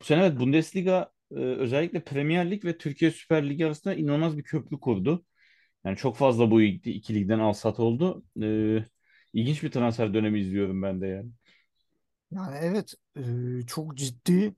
[0.00, 4.42] Bu sene evet Bundesliga e, özellikle Premier Lig ve Türkiye Süper Ligi arasında inanılmaz bir
[4.42, 5.24] köprü kurdu.
[5.84, 8.24] Yani çok fazla bu iki, ligden al-sat oldu.
[8.42, 8.46] E,
[9.32, 11.30] ilginç bir transfer dönemi izliyorum ben de yani.
[12.30, 13.22] Yani evet e,
[13.66, 14.54] çok ciddi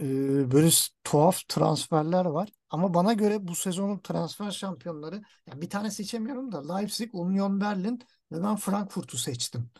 [0.00, 0.04] e,
[0.52, 0.68] böyle
[1.04, 2.48] tuhaf transferler var.
[2.72, 8.00] Ama bana göre bu sezonun transfer şampiyonları yani bir tane seçemiyorum da Leipzig, Union Berlin
[8.32, 9.70] ve ben Frankfurt'u seçtim.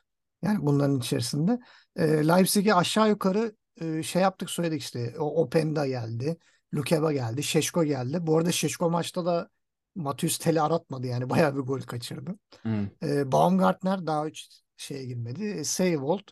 [0.42, 1.59] Yani bunların içerisinde.
[1.96, 5.14] E, Leipzig'i aşağı yukarı e, şey yaptık söyledik işte.
[5.18, 6.37] O Openda geldi.
[6.74, 7.42] Lukeba geldi.
[7.42, 8.18] Şeşko geldi.
[8.20, 9.48] Bu arada Şeşko maçta da
[9.94, 11.31] Matheus Tel'i aratmadı yani.
[11.31, 12.38] Bayağı bir gol kaçırdı.
[12.62, 12.88] Hı.
[13.02, 15.44] E, Baumgartner daha hiç şeye girmedi.
[15.44, 16.28] E, Seibold,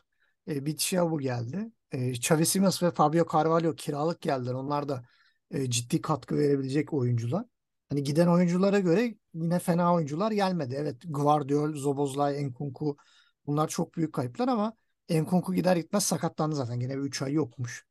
[0.47, 1.71] e, Bicciabu geldi.
[1.91, 4.53] E, Xavi Simons ve Fabio Carvalho kiralık geldiler.
[4.53, 5.03] Onlar da
[5.51, 7.45] e, ciddi katkı verebilecek oyuncular.
[7.89, 10.75] Hani giden oyunculara göre yine fena oyuncular gelmedi.
[10.77, 12.97] Evet Gvardiol, Szoboszlai, Nkunku
[13.45, 14.73] bunlar çok büyük kayıplar ama
[15.09, 16.79] Nkunku gider gitmez sakatlandı zaten.
[16.79, 17.85] Gene bir 3 ay yokmuş.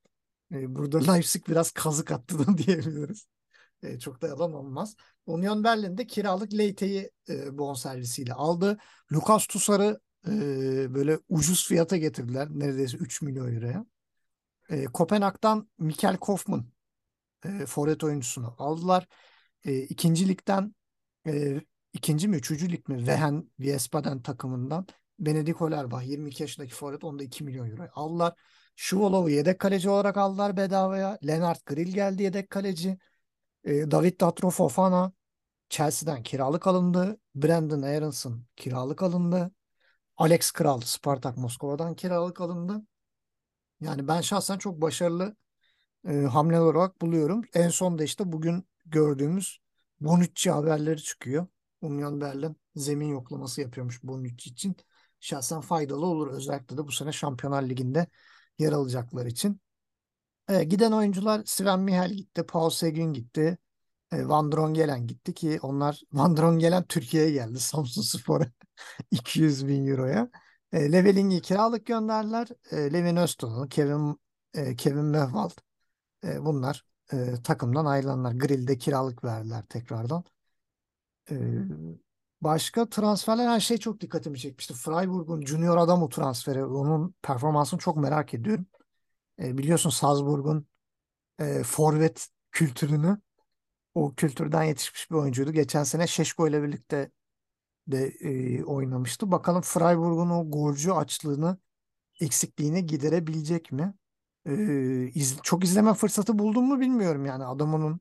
[0.53, 3.27] E, burada Leipzig biraz kazık attı da diyebiliriz.
[3.83, 4.97] E, çok da yalan olmaz.
[5.27, 8.79] Union Berlin'de kiralık Leite'yi e, bonservisiyle aldı.
[9.13, 9.47] Lucas
[10.29, 10.31] e,
[10.95, 12.49] böyle ucuz fiyata getirdiler.
[12.51, 13.87] Neredeyse 3 milyon euroya.
[14.93, 16.67] Kopenhag'dan Mikkel Kaufmann
[17.45, 19.07] e, forvet oyuncusunu aldılar.
[19.65, 20.75] E, ikinci ligden
[21.27, 21.61] e,
[21.93, 24.87] ikinci mi üçüncü lig mi Wehen Wiesbaden takımından
[25.19, 28.35] Benedik Olerbach 22 yaşındaki forvet onu da 2 milyon euro aldılar.
[28.77, 31.19] Şuvalov'u yedek kaleci olarak aldılar bedavaya.
[31.27, 32.99] Lennart Grill geldi yedek kaleci.
[33.65, 35.13] E, David Datro Fofana
[35.69, 37.21] Chelsea'den kiralık alındı.
[37.35, 39.53] Brandon Aronson kiralık alındı.
[40.17, 42.83] Alex Kral Spartak Moskova'dan kiralık alındı.
[43.81, 45.37] Yani ben şahsen çok başarılı
[46.09, 47.43] e, hamleler olarak buluyorum.
[47.55, 49.61] En son da işte bugün gördüğümüz
[50.01, 51.47] Bonucci haberleri çıkıyor.
[51.81, 54.77] Union Berlin zemin yoklaması yapıyormuş Bonucci için.
[55.21, 56.33] Şahsen faydalı olur.
[56.33, 58.07] Özellikle de bu sene Şampiyonlar Ligi'nde
[58.59, 59.61] yer alacaklar için.
[60.49, 63.59] E, giden oyuncular Sven Michel gitti, Paul Seguin gitti,
[64.13, 68.47] e, Van Drongelen gitti ki onlar Van Drongelen Türkiye'ye geldi Samsunspor'a
[69.11, 70.31] 200 bin euroya.
[70.73, 72.49] E, Leveling'i kiralık gönderdiler.
[72.71, 74.21] E, Levin Öztun'u, Kevin
[74.55, 75.53] e, Kevin Mehvald
[76.25, 78.33] e, bunlar e, takımdan ayrılanlar.
[78.33, 80.25] Grill'de kiralık verdiler tekrardan.
[81.31, 81.35] E,
[82.41, 84.75] başka transferler her şey çok dikkatimi çekmişti.
[84.75, 86.65] Freiburg'un Junior Adamo transferi.
[86.65, 88.67] Onun performansını çok merak ediyorum.
[89.43, 90.67] E, biliyorsun Salzburg'un
[91.39, 93.19] e, forvet kültürünü
[93.95, 95.53] o kültürden yetişmiş bir oyuncuydu.
[95.53, 97.11] Geçen sene Şeşko ile birlikte
[97.89, 99.33] de e, oynamıştı.
[99.33, 101.59] Bakalım Freiburg'un o golcü açlığını
[102.21, 103.95] eksikliğini giderebilecek mi?
[104.47, 104.53] E,
[105.15, 108.01] iz, çok izleme fırsatı buldum mu bilmiyorum yani adamının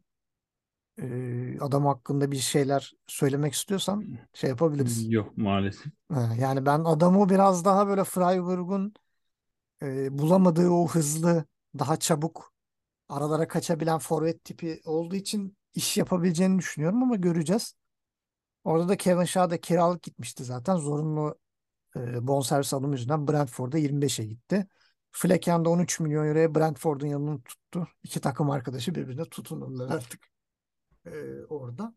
[1.01, 5.11] e, adam hakkında bir şeyler söylemek istiyorsan şey yapabiliriz.
[5.11, 5.93] Yok maalesef.
[6.11, 8.93] Ha, yani ben adamı biraz daha böyle Freiburg'un
[9.81, 11.45] e, bulamadığı o hızlı,
[11.79, 12.53] daha çabuk
[13.09, 17.75] aralara kaçabilen forvet tipi olduğu için iş yapabileceğini düşünüyorum ama göreceğiz.
[18.63, 20.75] Orada da Kevin Shaw da kiralık gitmişti zaten.
[20.75, 21.35] Zorunlu
[21.95, 24.67] e, bonservis alımı yüzünden Brentford'a 25'e gitti.
[25.11, 27.87] Flecken de 13 milyon euroya Brentford'un yanını tuttu.
[28.03, 30.21] İki takım arkadaşı birbirine tutunurlar artık
[31.05, 31.11] e,
[31.49, 31.93] orada.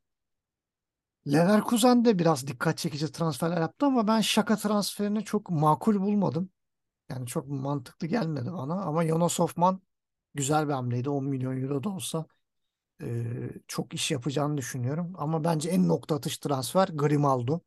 [1.27, 6.51] Leverkusen de biraz dikkat çekici transferler yaptı ama ben Şaka transferini çok makul bulmadım.
[7.09, 9.83] Yani çok mantıklı gelmedi bana ama Jonas Hoffman
[10.35, 11.11] güzel bir hamleydi.
[11.11, 12.27] 10 milyon euro da olsa
[13.03, 13.25] e,
[13.69, 15.13] çok iş yapacağını düşünüyorum.
[15.19, 17.61] Ama bence en nokta atış transfer Grimaldo.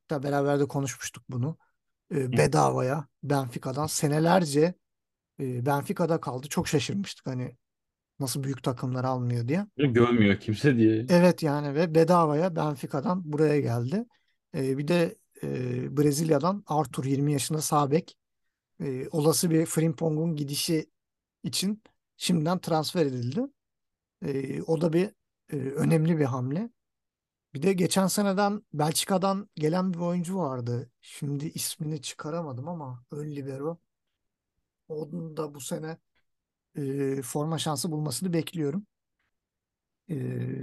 [0.00, 1.58] Hatta beraber de konuşmuştuk bunu.
[2.14, 4.74] E, bedavaya Benfica'dan senelerce
[5.42, 6.48] e, Benfica'da kaldı.
[6.48, 7.56] Çok şaşırmıştık hani
[8.20, 9.66] nasıl büyük takımlar almıyor diye.
[9.76, 11.06] Görmüyor kimse diye.
[11.08, 14.04] Evet yani ve bedavaya Benfica'dan buraya geldi.
[14.54, 18.16] E, bir de e, Brezilya'dan Arthur 20 yaşında sağ bek.
[18.80, 20.90] E, olası bir Frimpong'un gidişi
[21.42, 21.82] için
[22.16, 23.40] şimdiden transfer edildi.
[24.24, 25.10] E, o da bir
[25.52, 26.70] e, önemli bir hamle.
[27.54, 30.90] Bir de geçen seneden Belçika'dan gelen bir oyuncu vardı.
[31.00, 33.78] Şimdi ismini çıkaramadım ama ön libero.
[34.92, 35.98] Onun da bu sene
[36.76, 38.86] e, forma şansı bulmasını bekliyorum.
[40.08, 40.16] E,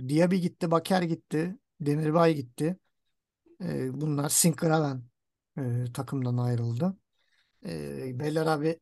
[0.10, 2.78] Diaby gitti, Baker gitti, Demirbay gitti.
[3.64, 5.04] E, bunlar Sinkgraven
[5.58, 6.98] e, takımdan ayrıldı.
[7.66, 8.80] E, Bellarabi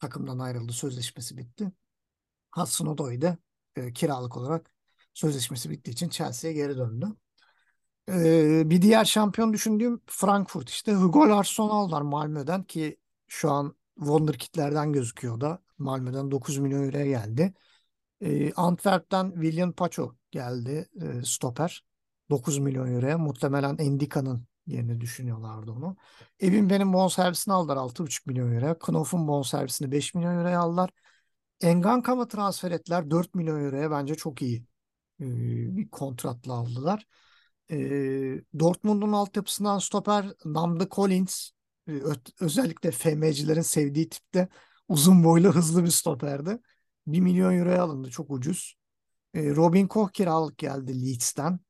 [0.00, 0.72] takımdan ayrıldı.
[0.72, 1.72] Sözleşmesi bitti.
[2.52, 3.20] Hudson Odoi
[3.76, 4.70] e, kiralık olarak
[5.14, 7.06] sözleşmesi bittiği için Chelsea'ye geri döndü.
[8.08, 14.92] E, bir diğer şampiyon düşündüğüm Frankfurt işte Hugo Larsson aldılar Malmö'den ki şu an Wonderkid'lerden
[14.92, 15.62] gözüküyor da.
[15.78, 17.54] Malmö'den 9 milyon euroya geldi.
[18.20, 21.84] E, Antwerp'ten William Pacho geldi e, stoper.
[22.30, 23.18] 9 milyon euroya.
[23.18, 25.96] Muhtemelen Endika'nın yerini düşünüyorlardı onu.
[26.40, 28.78] Evin benim bonservisini aldılar 6,5 milyon euroya.
[28.78, 30.90] Knof'un bonservisini 5 milyon euroya aldılar.
[31.60, 34.64] Engankam'ı transfer ettiler 4 milyon euroya bence çok iyi
[35.20, 35.26] e,
[35.76, 37.06] bir kontratla aldılar.
[37.70, 37.78] E,
[38.58, 41.50] Dortmund'un altyapısından stoper Namdi Collins
[42.40, 44.48] özellikle FM'cilerin sevdiği tipte
[44.88, 46.58] uzun boylu hızlı bir stoperdi.
[47.06, 48.74] 1 milyon euroya alındı çok ucuz.
[49.34, 51.60] E, Robin Koch kiralık geldi Leeds'ten.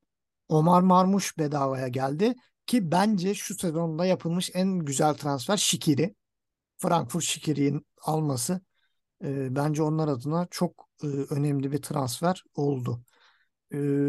[0.49, 6.15] Omar Marmuş bedavaya geldi ki bence şu sezonda yapılmış en güzel transfer Şikiri.
[6.77, 8.61] Frankfurt Şikiri'nin alması
[9.23, 13.03] e, bence onlar adına çok e, önemli bir transfer oldu.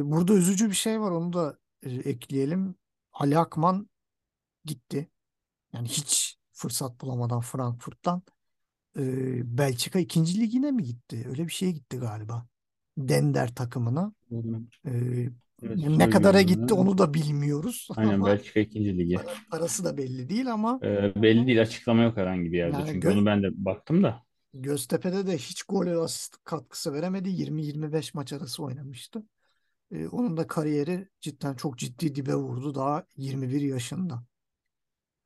[0.04, 2.74] Burada üzücü bir şey var onu da e, ekleyelim.
[3.12, 3.90] Ali Akman
[4.64, 5.10] gitti.
[5.74, 8.22] Yani hiç fırsat bulamadan Frankfurt'tan
[8.98, 11.24] e, Belçika ikinci ligine mi gitti?
[11.28, 12.46] Öyle bir şeye gitti galiba.
[12.98, 14.14] Dender takımına.
[14.86, 14.90] E,
[15.62, 19.14] Evet, ne kadara gitti onu da bilmiyoruz Aynen ama Belçika ikinci ligi.
[19.16, 22.76] para- parası da belli değil ama Ee, belli değil açıklama yok herhangi bir yerde.
[22.76, 24.22] Yani Çünkü gö- onu ben de baktım da.
[24.54, 27.28] Göztepe'de de hiç gol ve asist katkısı veremedi.
[27.30, 29.22] 20-25 maç arası oynamıştı.
[29.92, 34.24] E, onun da kariyeri cidden çok ciddi dibe vurdu daha 21 yaşında.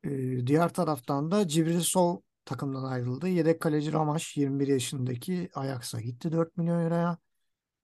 [0.06, 3.28] E, diğer taraftan da Cibril Sow takımdan ayrıldı.
[3.28, 7.18] Yedek kaleci Ramaş 21 yaşındaki Ajax'a gitti 4 milyon euroya.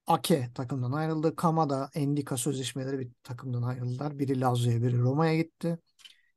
[0.07, 1.35] Ake takımdan ayrıldı.
[1.35, 4.19] Kamada, Endika sözleşmeleri bir takımdan ayrıldılar.
[4.19, 5.79] Biri Lazio'ya, biri Roma'ya gitti.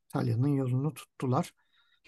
[0.09, 1.55] İtalya'nın yolunu tuttular.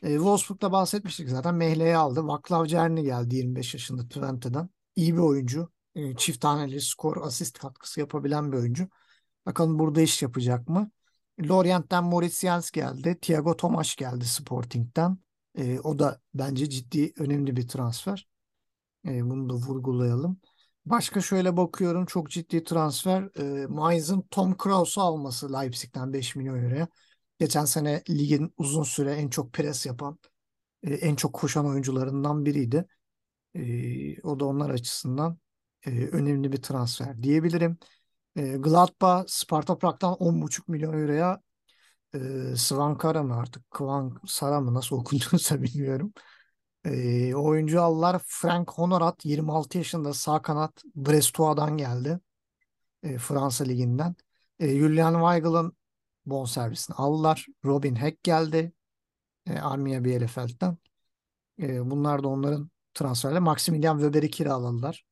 [0.02, 1.54] E, Wolfsburg'da bahsetmiştik zaten.
[1.54, 2.26] Mehle'yi aldı.
[2.26, 4.70] Vaclav Cerny geldi 25 yaşında Twente'den.
[4.96, 5.70] İyi bir oyuncu.
[5.94, 8.88] E, çift taneli skor, asist katkısı yapabilen bir oyuncu.
[9.46, 10.90] Bakalım burada iş yapacak mı?
[11.42, 13.18] Lorient'ten Moritz geldi.
[13.20, 15.18] Thiago Tomaş geldi Sporting'den.
[15.58, 18.28] E, o da bence ciddi önemli bir transfer.
[19.06, 20.40] E, bunu da vurgulayalım.
[20.86, 23.28] Başka şöyle bakıyorum çok ciddi transfer.
[23.62, 26.88] E, Mainz'ın Tom Kraus'u alması Leipzig'ten 5 milyon euroya.
[27.38, 30.18] Geçen sene ligin uzun süre en çok pres yapan,
[30.82, 32.86] e, en çok koşan oyuncularından biriydi.
[33.54, 35.38] E, o da onlar açısından
[35.86, 37.78] e, önemli bir transfer diyebilirim.
[38.36, 41.40] E, Gladbach Sparta Prag'dan 10,5 milyon euroya
[42.14, 42.18] e,
[42.56, 46.12] Svankara mı artık Kvan Sara mı nasıl okunduğunu bilmiyorum.
[46.84, 48.22] E, oyuncu aldılar.
[48.26, 52.20] Frank Honorat 26 yaşında sağ kanat Brestois'dan geldi.
[53.02, 54.16] E, Fransa Ligi'nden.
[54.58, 55.76] E, Julian Weigel'ın
[56.26, 57.46] bonservisini aldılar.
[57.64, 58.72] Robin Heck geldi.
[59.46, 60.76] E, Armiya Bielefeld'den.
[61.62, 63.40] E, bunlar da onların transferleri.
[63.40, 65.04] Maximilian Weber'i kiraladılar.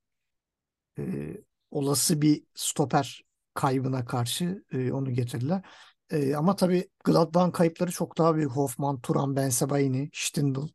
[0.98, 1.36] E,
[1.70, 3.24] olası bir stoper
[3.54, 5.62] kaybına karşı e, onu getirdiler.
[6.10, 8.50] E, ama tabii Gladbach'ın kayıpları çok daha büyük.
[8.50, 10.68] Hoffman, Turan, Bensebaini, Stindl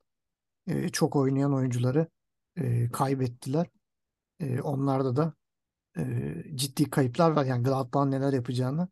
[0.68, 2.08] e, çok oynayan oyuncuları
[2.58, 3.68] e, kaybettiler.
[4.40, 5.34] E, onlarda da
[5.98, 6.04] e,
[6.56, 7.46] ciddi kayıplar var.
[7.46, 8.88] Yani Gladbach'ın neler yapacağını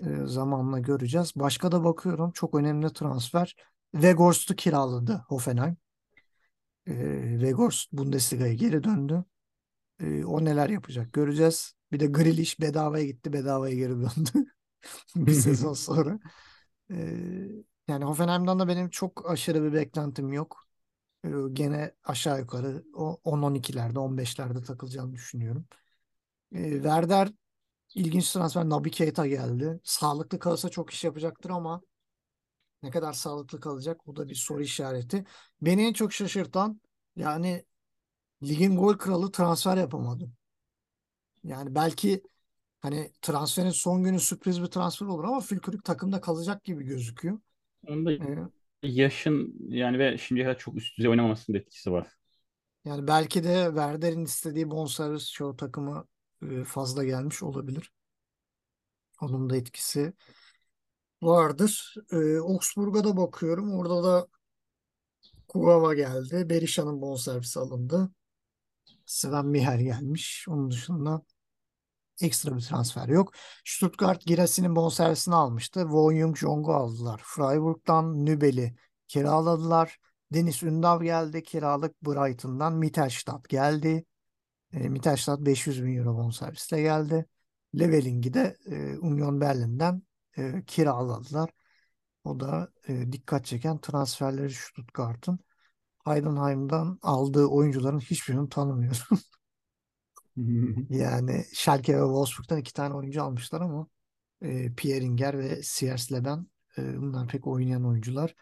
[0.00, 1.32] e, zamanla göreceğiz.
[1.36, 3.56] Başka da bakıyorum çok önemli transfer.
[3.92, 5.76] Weghorst'u kiraladı Hoffenheim.
[6.86, 6.92] E,
[7.38, 9.24] Weghorst Bundesliga'ya geri döndü.
[10.00, 11.74] E, o neler yapacak göreceğiz.
[11.92, 14.50] Bir de Grealish bedavaya gitti, bedavaya geri döndü.
[15.16, 16.18] bir sezon sonra.
[16.92, 16.96] E,
[17.88, 20.64] yani Hoffenheim'dan da benim çok aşırı bir beklentim yok.
[21.24, 22.84] E, gene aşağı yukarı
[23.24, 25.66] 10-12'lerde, 15'lerde takılacağını düşünüyorum.
[26.52, 27.30] E, Werder
[27.94, 28.70] ilginç transfer.
[28.70, 29.80] Naby Keita geldi.
[29.84, 31.82] Sağlıklı kalırsa çok iş yapacaktır ama
[32.82, 35.24] ne kadar sağlıklı kalacak o da bir soru işareti.
[35.62, 36.80] Beni en çok şaşırtan
[37.16, 37.64] yani
[38.48, 40.30] ligin gol kralı transfer yapamadı.
[41.44, 42.22] Yani belki
[42.80, 47.40] hani transferin son günü sürpriz bir transfer olur ama Fülkürük takımda kalacak gibi gözüküyor.
[47.86, 48.24] Onda Ee,
[48.82, 52.08] yaşın yani ve şimdiye kadar çok üst düzey oynamamasının da etkisi var.
[52.84, 56.06] yani belki de Werder'in istediği bonservis çoğu takımı
[56.42, 57.92] e, fazla gelmiş olabilir.
[59.20, 60.12] Onun da etkisi
[61.22, 61.94] vardır.
[62.12, 63.72] Ee, Augsburg'a da bakıyorum.
[63.74, 64.28] Orada da
[65.48, 66.50] Kugawa geldi.
[66.50, 68.10] Berisha'nın bonservisi alındı.
[69.06, 70.46] Sven Miher gelmiş.
[70.48, 71.22] Onun dışında
[72.22, 73.32] ekstra bir transfer yok.
[73.64, 75.80] Stuttgart Girassi'nin bonservisini almıştı.
[75.80, 77.20] Won Jung Jong'u aldılar.
[77.24, 78.76] Freiburg'dan Nübel'i
[79.08, 79.98] kiraladılar.
[80.32, 81.42] Deniz Ündav geldi.
[81.42, 84.04] Kiralık Brighton'dan Mittelstadt geldi.
[84.72, 87.26] E, Mittelstadt 500 bin euro bonservisle geldi.
[87.78, 90.02] Leveling'i de e, Union Berlin'den
[90.38, 91.50] e, kiraladılar.
[92.24, 95.38] O da e, dikkat çeken transferleri Stuttgart'ın.
[96.06, 99.18] Heidenheim'dan aldığı oyuncuların hiçbirini tanımıyorum.
[100.90, 103.86] Yani Schalke ve Wolfsburg'dan iki tane oyuncu almışlar ama
[104.42, 106.46] e, Pierre Inger ve Siers Leben
[106.78, 108.34] e, bunlar pek oynayan oyuncular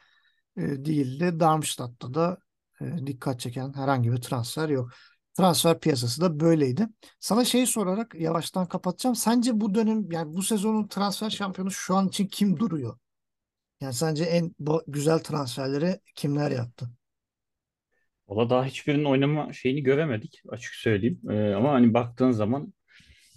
[0.57, 1.41] e, değildi.
[1.41, 2.39] Darmstadt'ta da
[2.81, 4.91] e, dikkat çeken herhangi bir transfer yok.
[5.37, 6.89] Transfer piyasası da böyleydi.
[7.21, 9.17] Sana şey sorarak yavaştan kapatacağım.
[9.17, 12.99] Sence bu dönem yani bu sezonun transfer şampiyonu şu an için kim duruyor?
[13.81, 14.55] Yani sence en
[14.87, 16.91] güzel transferleri kimler yaptı?
[18.29, 21.21] Valla daha hiçbirinin oynama şeyini göremedik açık söyleyeyim.
[21.31, 22.73] Ee, ama hani baktığın zaman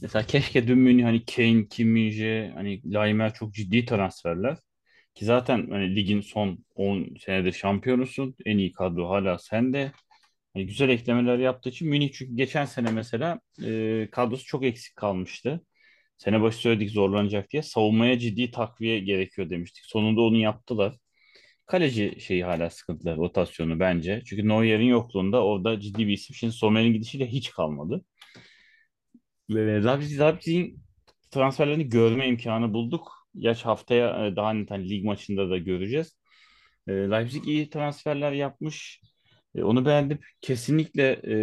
[0.01, 1.95] mesela keşke dün Münih hani Kane, Kim
[2.55, 4.57] hani Laimer çok ciddi transferler.
[5.15, 8.35] Ki zaten hani ligin son 10 senedir şampiyonusun.
[8.45, 9.91] En iyi kadro hala sende.
[10.53, 15.61] Hani güzel eklemeler yaptığı için Münih çünkü geçen sene mesela e, kadrosu çok eksik kalmıştı.
[16.17, 17.63] Sene başı söyledik zorlanacak diye.
[17.63, 19.85] Savunmaya ciddi takviye gerekiyor demiştik.
[19.85, 20.97] Sonunda onu yaptılar.
[21.67, 24.21] Kaleci şeyi hala sıkıntılı rotasyonu bence.
[24.25, 26.35] Çünkü Neuer'in yokluğunda orada ciddi bir isim.
[26.35, 28.05] Şimdi Sommer'in gidişiyle hiç kalmadı.
[29.49, 30.79] Leipzig'in
[31.31, 33.11] transferlerini görme imkanı bulduk.
[33.33, 36.17] Yaş haftaya e, daha net hani lig maçında da göreceğiz.
[36.87, 39.01] E, Leipzig iyi transferler yapmış.
[39.55, 40.19] E, onu beğendim.
[40.41, 41.35] Kesinlikle e,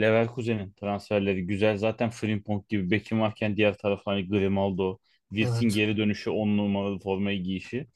[0.00, 1.76] Leverkusen'in transferleri güzel.
[1.76, 4.98] Zaten Frimpong gibi bekim varken diğer tarafta hani Grimaldo,
[5.30, 5.74] Wirtz'in Evet.
[5.74, 7.86] geri dönüşü 10 numaralı formayı giyişi.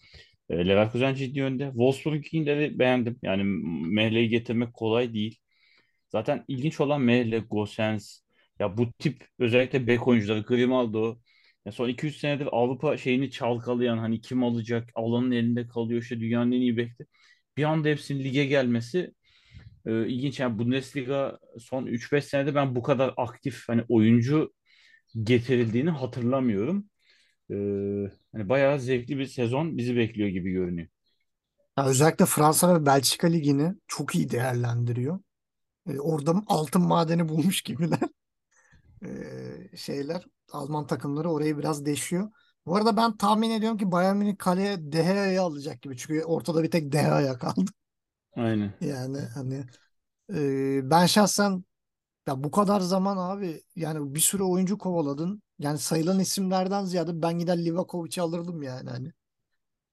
[0.51, 1.67] E, Leverkusen ciddi yönde.
[1.67, 3.19] Wolfsburg'inkileri beğendim.
[3.23, 3.45] Yani
[3.95, 5.39] Mehle'yi getirmek kolay değil.
[6.09, 8.21] Zaten ilginç olan Mehle, Gosens,
[8.59, 11.19] ya bu tip özellikle bek oyuncuları, Grimaldo,
[11.67, 16.53] ya son 2-3 senedir Avrupa şeyini çalkalayan hani kim alacak, alanın elinde kalıyor işte dünyanın
[16.53, 17.07] en iyi bekti.
[17.57, 19.15] Bir anda hepsinin lige gelmesi
[19.87, 20.41] e, ilginç.
[20.41, 24.53] Yani Bundesliga son 3-5 senede ben bu kadar aktif hani oyuncu
[25.23, 26.91] getirildiğini hatırlamıyorum.
[27.51, 27.55] E,
[28.33, 30.89] hani bayağı zevkli bir sezon bizi bekliyor gibi görünüyor.
[31.79, 35.19] Ya özellikle Fransa ve Belçika ligini çok iyi değerlendiriyor.
[35.89, 38.01] E, orada altın madeni bulmuş gibiler.
[39.05, 42.31] E, şeyler Alman takımları orayı biraz deşiyor.
[42.67, 45.97] Bu arada ben tahmin ediyorum ki Bayern Münih kaleye De Gea'yı alacak gibi.
[45.97, 47.71] Çünkü ortada bir tek De Gea kaldı.
[48.37, 48.75] Aynen.
[48.81, 49.65] Yani hani
[50.35, 51.65] e, ben şahsen
[52.27, 55.43] ya bu kadar zaman abi yani bir sürü oyuncu kovaladın.
[55.59, 59.13] Yani sayılan isimlerden ziyade ben gider Livakovic'i alırdım yani hani.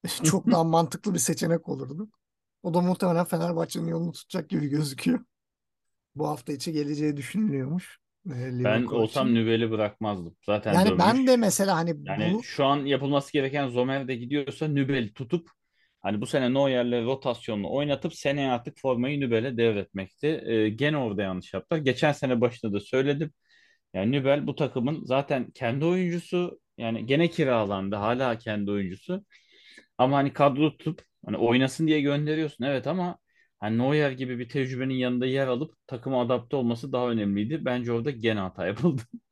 [0.23, 2.09] Çok daha mantıklı bir seçenek olurdu.
[2.63, 5.25] O da muhtemelen Fenerbahçe'nin yolunu tutacak gibi gözüküyor.
[6.15, 7.99] Bu hafta içi geleceği düşünülüyormuş.
[8.29, 8.31] e,
[8.63, 10.35] Ben olsam Nübel'i bırakmazdım.
[10.45, 11.27] Zaten Yani ben dönmüş.
[11.27, 15.49] de mesela hani Yani bu şu an yapılması gereken Zomer de gidiyorsa Nübel'i tutup
[16.03, 20.27] hani bu sene Neuer'le rotasyonlu oynatıp seneye artık formayı Nübel'e devretmekti.
[20.45, 21.81] Ee, gene orada yanlış yaptılar.
[21.81, 23.31] Geçen sene başında da söyledim.
[23.93, 29.25] Yani Nübel bu takımın zaten kendi oyuncusu yani gene kiralandı hala kendi oyuncusu.
[29.97, 33.17] Ama hani kadro tutup hani oynasın diye gönderiyorsun evet ama
[33.59, 37.65] hani Neuer gibi bir tecrübenin yanında yer alıp takıma adapte olması daha önemliydi.
[37.65, 39.01] Bence orada gene hata yapıldı.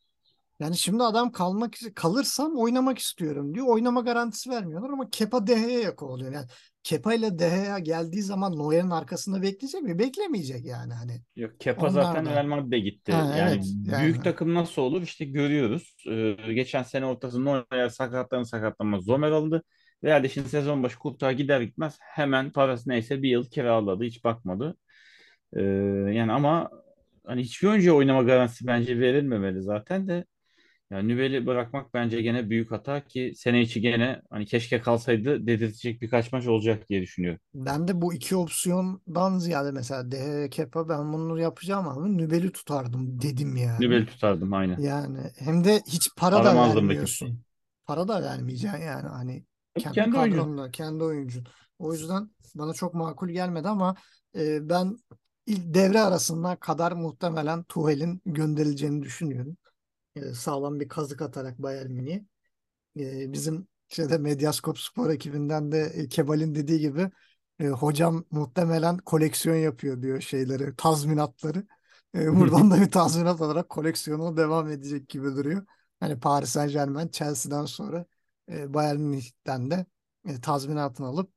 [0.62, 3.68] Yani şimdi adam kalmak kalırsam oynamak istiyorum diyor.
[3.68, 6.34] Oynama garantisi vermiyorlar ama Kepa De Gea'ya kovalıyor.
[6.34, 6.46] Yani
[6.84, 10.00] Kepa ile De Gea geldiği zaman Neuer'in arkasında bekleyecek mi?
[10.00, 11.22] Beklemeyecek yani hani.
[11.36, 12.36] Yok Kepa Onlar zaten da.
[12.36, 13.12] Real Madrid'e gitti.
[13.12, 14.04] Ha, Yani evet yani.
[14.04, 15.96] büyük takım nasıl olur işte görüyoruz.
[16.10, 19.64] Ee, geçen sene ortasında Neuer sakatlanır sakatlanmaz Zomer alındı.
[20.04, 24.24] Real de şimdi sezon başı Kurtuğa gider gitmez hemen parası neyse bir yıl kiraladı hiç
[24.24, 24.78] bakmadı.
[25.56, 25.62] Ee,
[26.14, 26.70] yani ama
[27.26, 30.26] hani hiçbir oyuncuya oynama garantisi bence verilmemeli zaten de.
[30.92, 36.02] Yani Nübel'i bırakmak bence gene büyük hata ki sene içi gene hani keşke kalsaydı dedirtecek
[36.02, 37.40] birkaç maç olacak diye düşünüyorum.
[37.54, 42.52] Ben de bu iki opsiyondan ziyade mesela De Gea, Kepa ben bunu yapacağım ama Nübel'i
[42.52, 43.84] tutardım dedim yani.
[43.84, 44.78] Nübel'i tutardım aynen.
[44.84, 47.28] Yani hem de hiç para da Aramazdım da vermiyorsun.
[47.28, 47.38] kimseyi.
[47.86, 49.46] Para da vermeyeceksin yani hani
[49.78, 50.38] kendi Kendi oyuncu.
[50.38, 51.46] kadronla, kendi oyuncun.
[51.80, 53.96] O yüzden bana çok makul gelmedi ama
[54.36, 54.98] e, ben
[55.46, 59.58] ilk devre arasına kadar muhtemelen Tuchel'in gönderileceğini düşünüyorum.
[60.16, 62.26] E, sağlam bir kazık atarak Bayern Münih'e.
[63.00, 67.12] E, bizim şeyde Medyaskop Spor ekibinden de e, Kemal'in dediği gibi
[67.60, 71.68] e, hocam muhtemelen koleksiyon yapıyor diyor şeyleri, tazminatları.
[72.16, 75.66] E, buradan da bir tazminat olarak koleksiyonuna devam edecek gibi duruyor.
[76.00, 78.06] Hani Paris Saint-Germain, Chelsea'den sonra
[78.52, 79.86] e, Bayern Münih'ten de
[80.28, 81.34] e, tazminatını alıp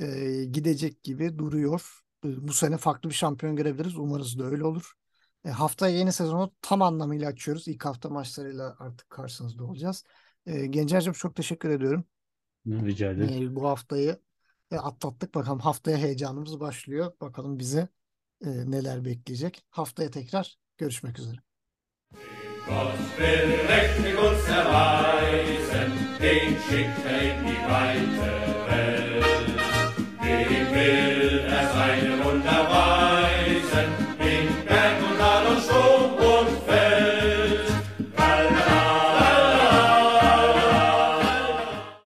[0.00, 2.02] e, gidecek gibi duruyor.
[2.24, 3.96] E, bu sene farklı bir şampiyon görebiliriz.
[3.96, 4.92] Umarız da öyle olur.
[5.44, 7.68] E, haftaya yeni sezonu tam anlamıyla açıyoruz.
[7.68, 10.04] İlk hafta maçlarıyla artık karşınızda olacağız.
[10.46, 12.04] E, Gencer'cim çok teşekkür ediyorum.
[12.66, 13.52] Rica e, ederim.
[13.52, 14.18] E, bu haftayı
[14.70, 15.34] e, atlattık.
[15.34, 17.12] Bakalım haftaya heyecanımız başlıyor.
[17.20, 17.88] Bakalım bizi
[18.44, 19.64] e, neler bekleyecek.
[19.70, 21.38] Haftaya tekrar görüşmek üzere.
[22.68, 28.30] Gott will mächtig uns erweisen, den schickt er in die weite
[28.68, 29.24] Welt.
[30.22, 31.17] Den will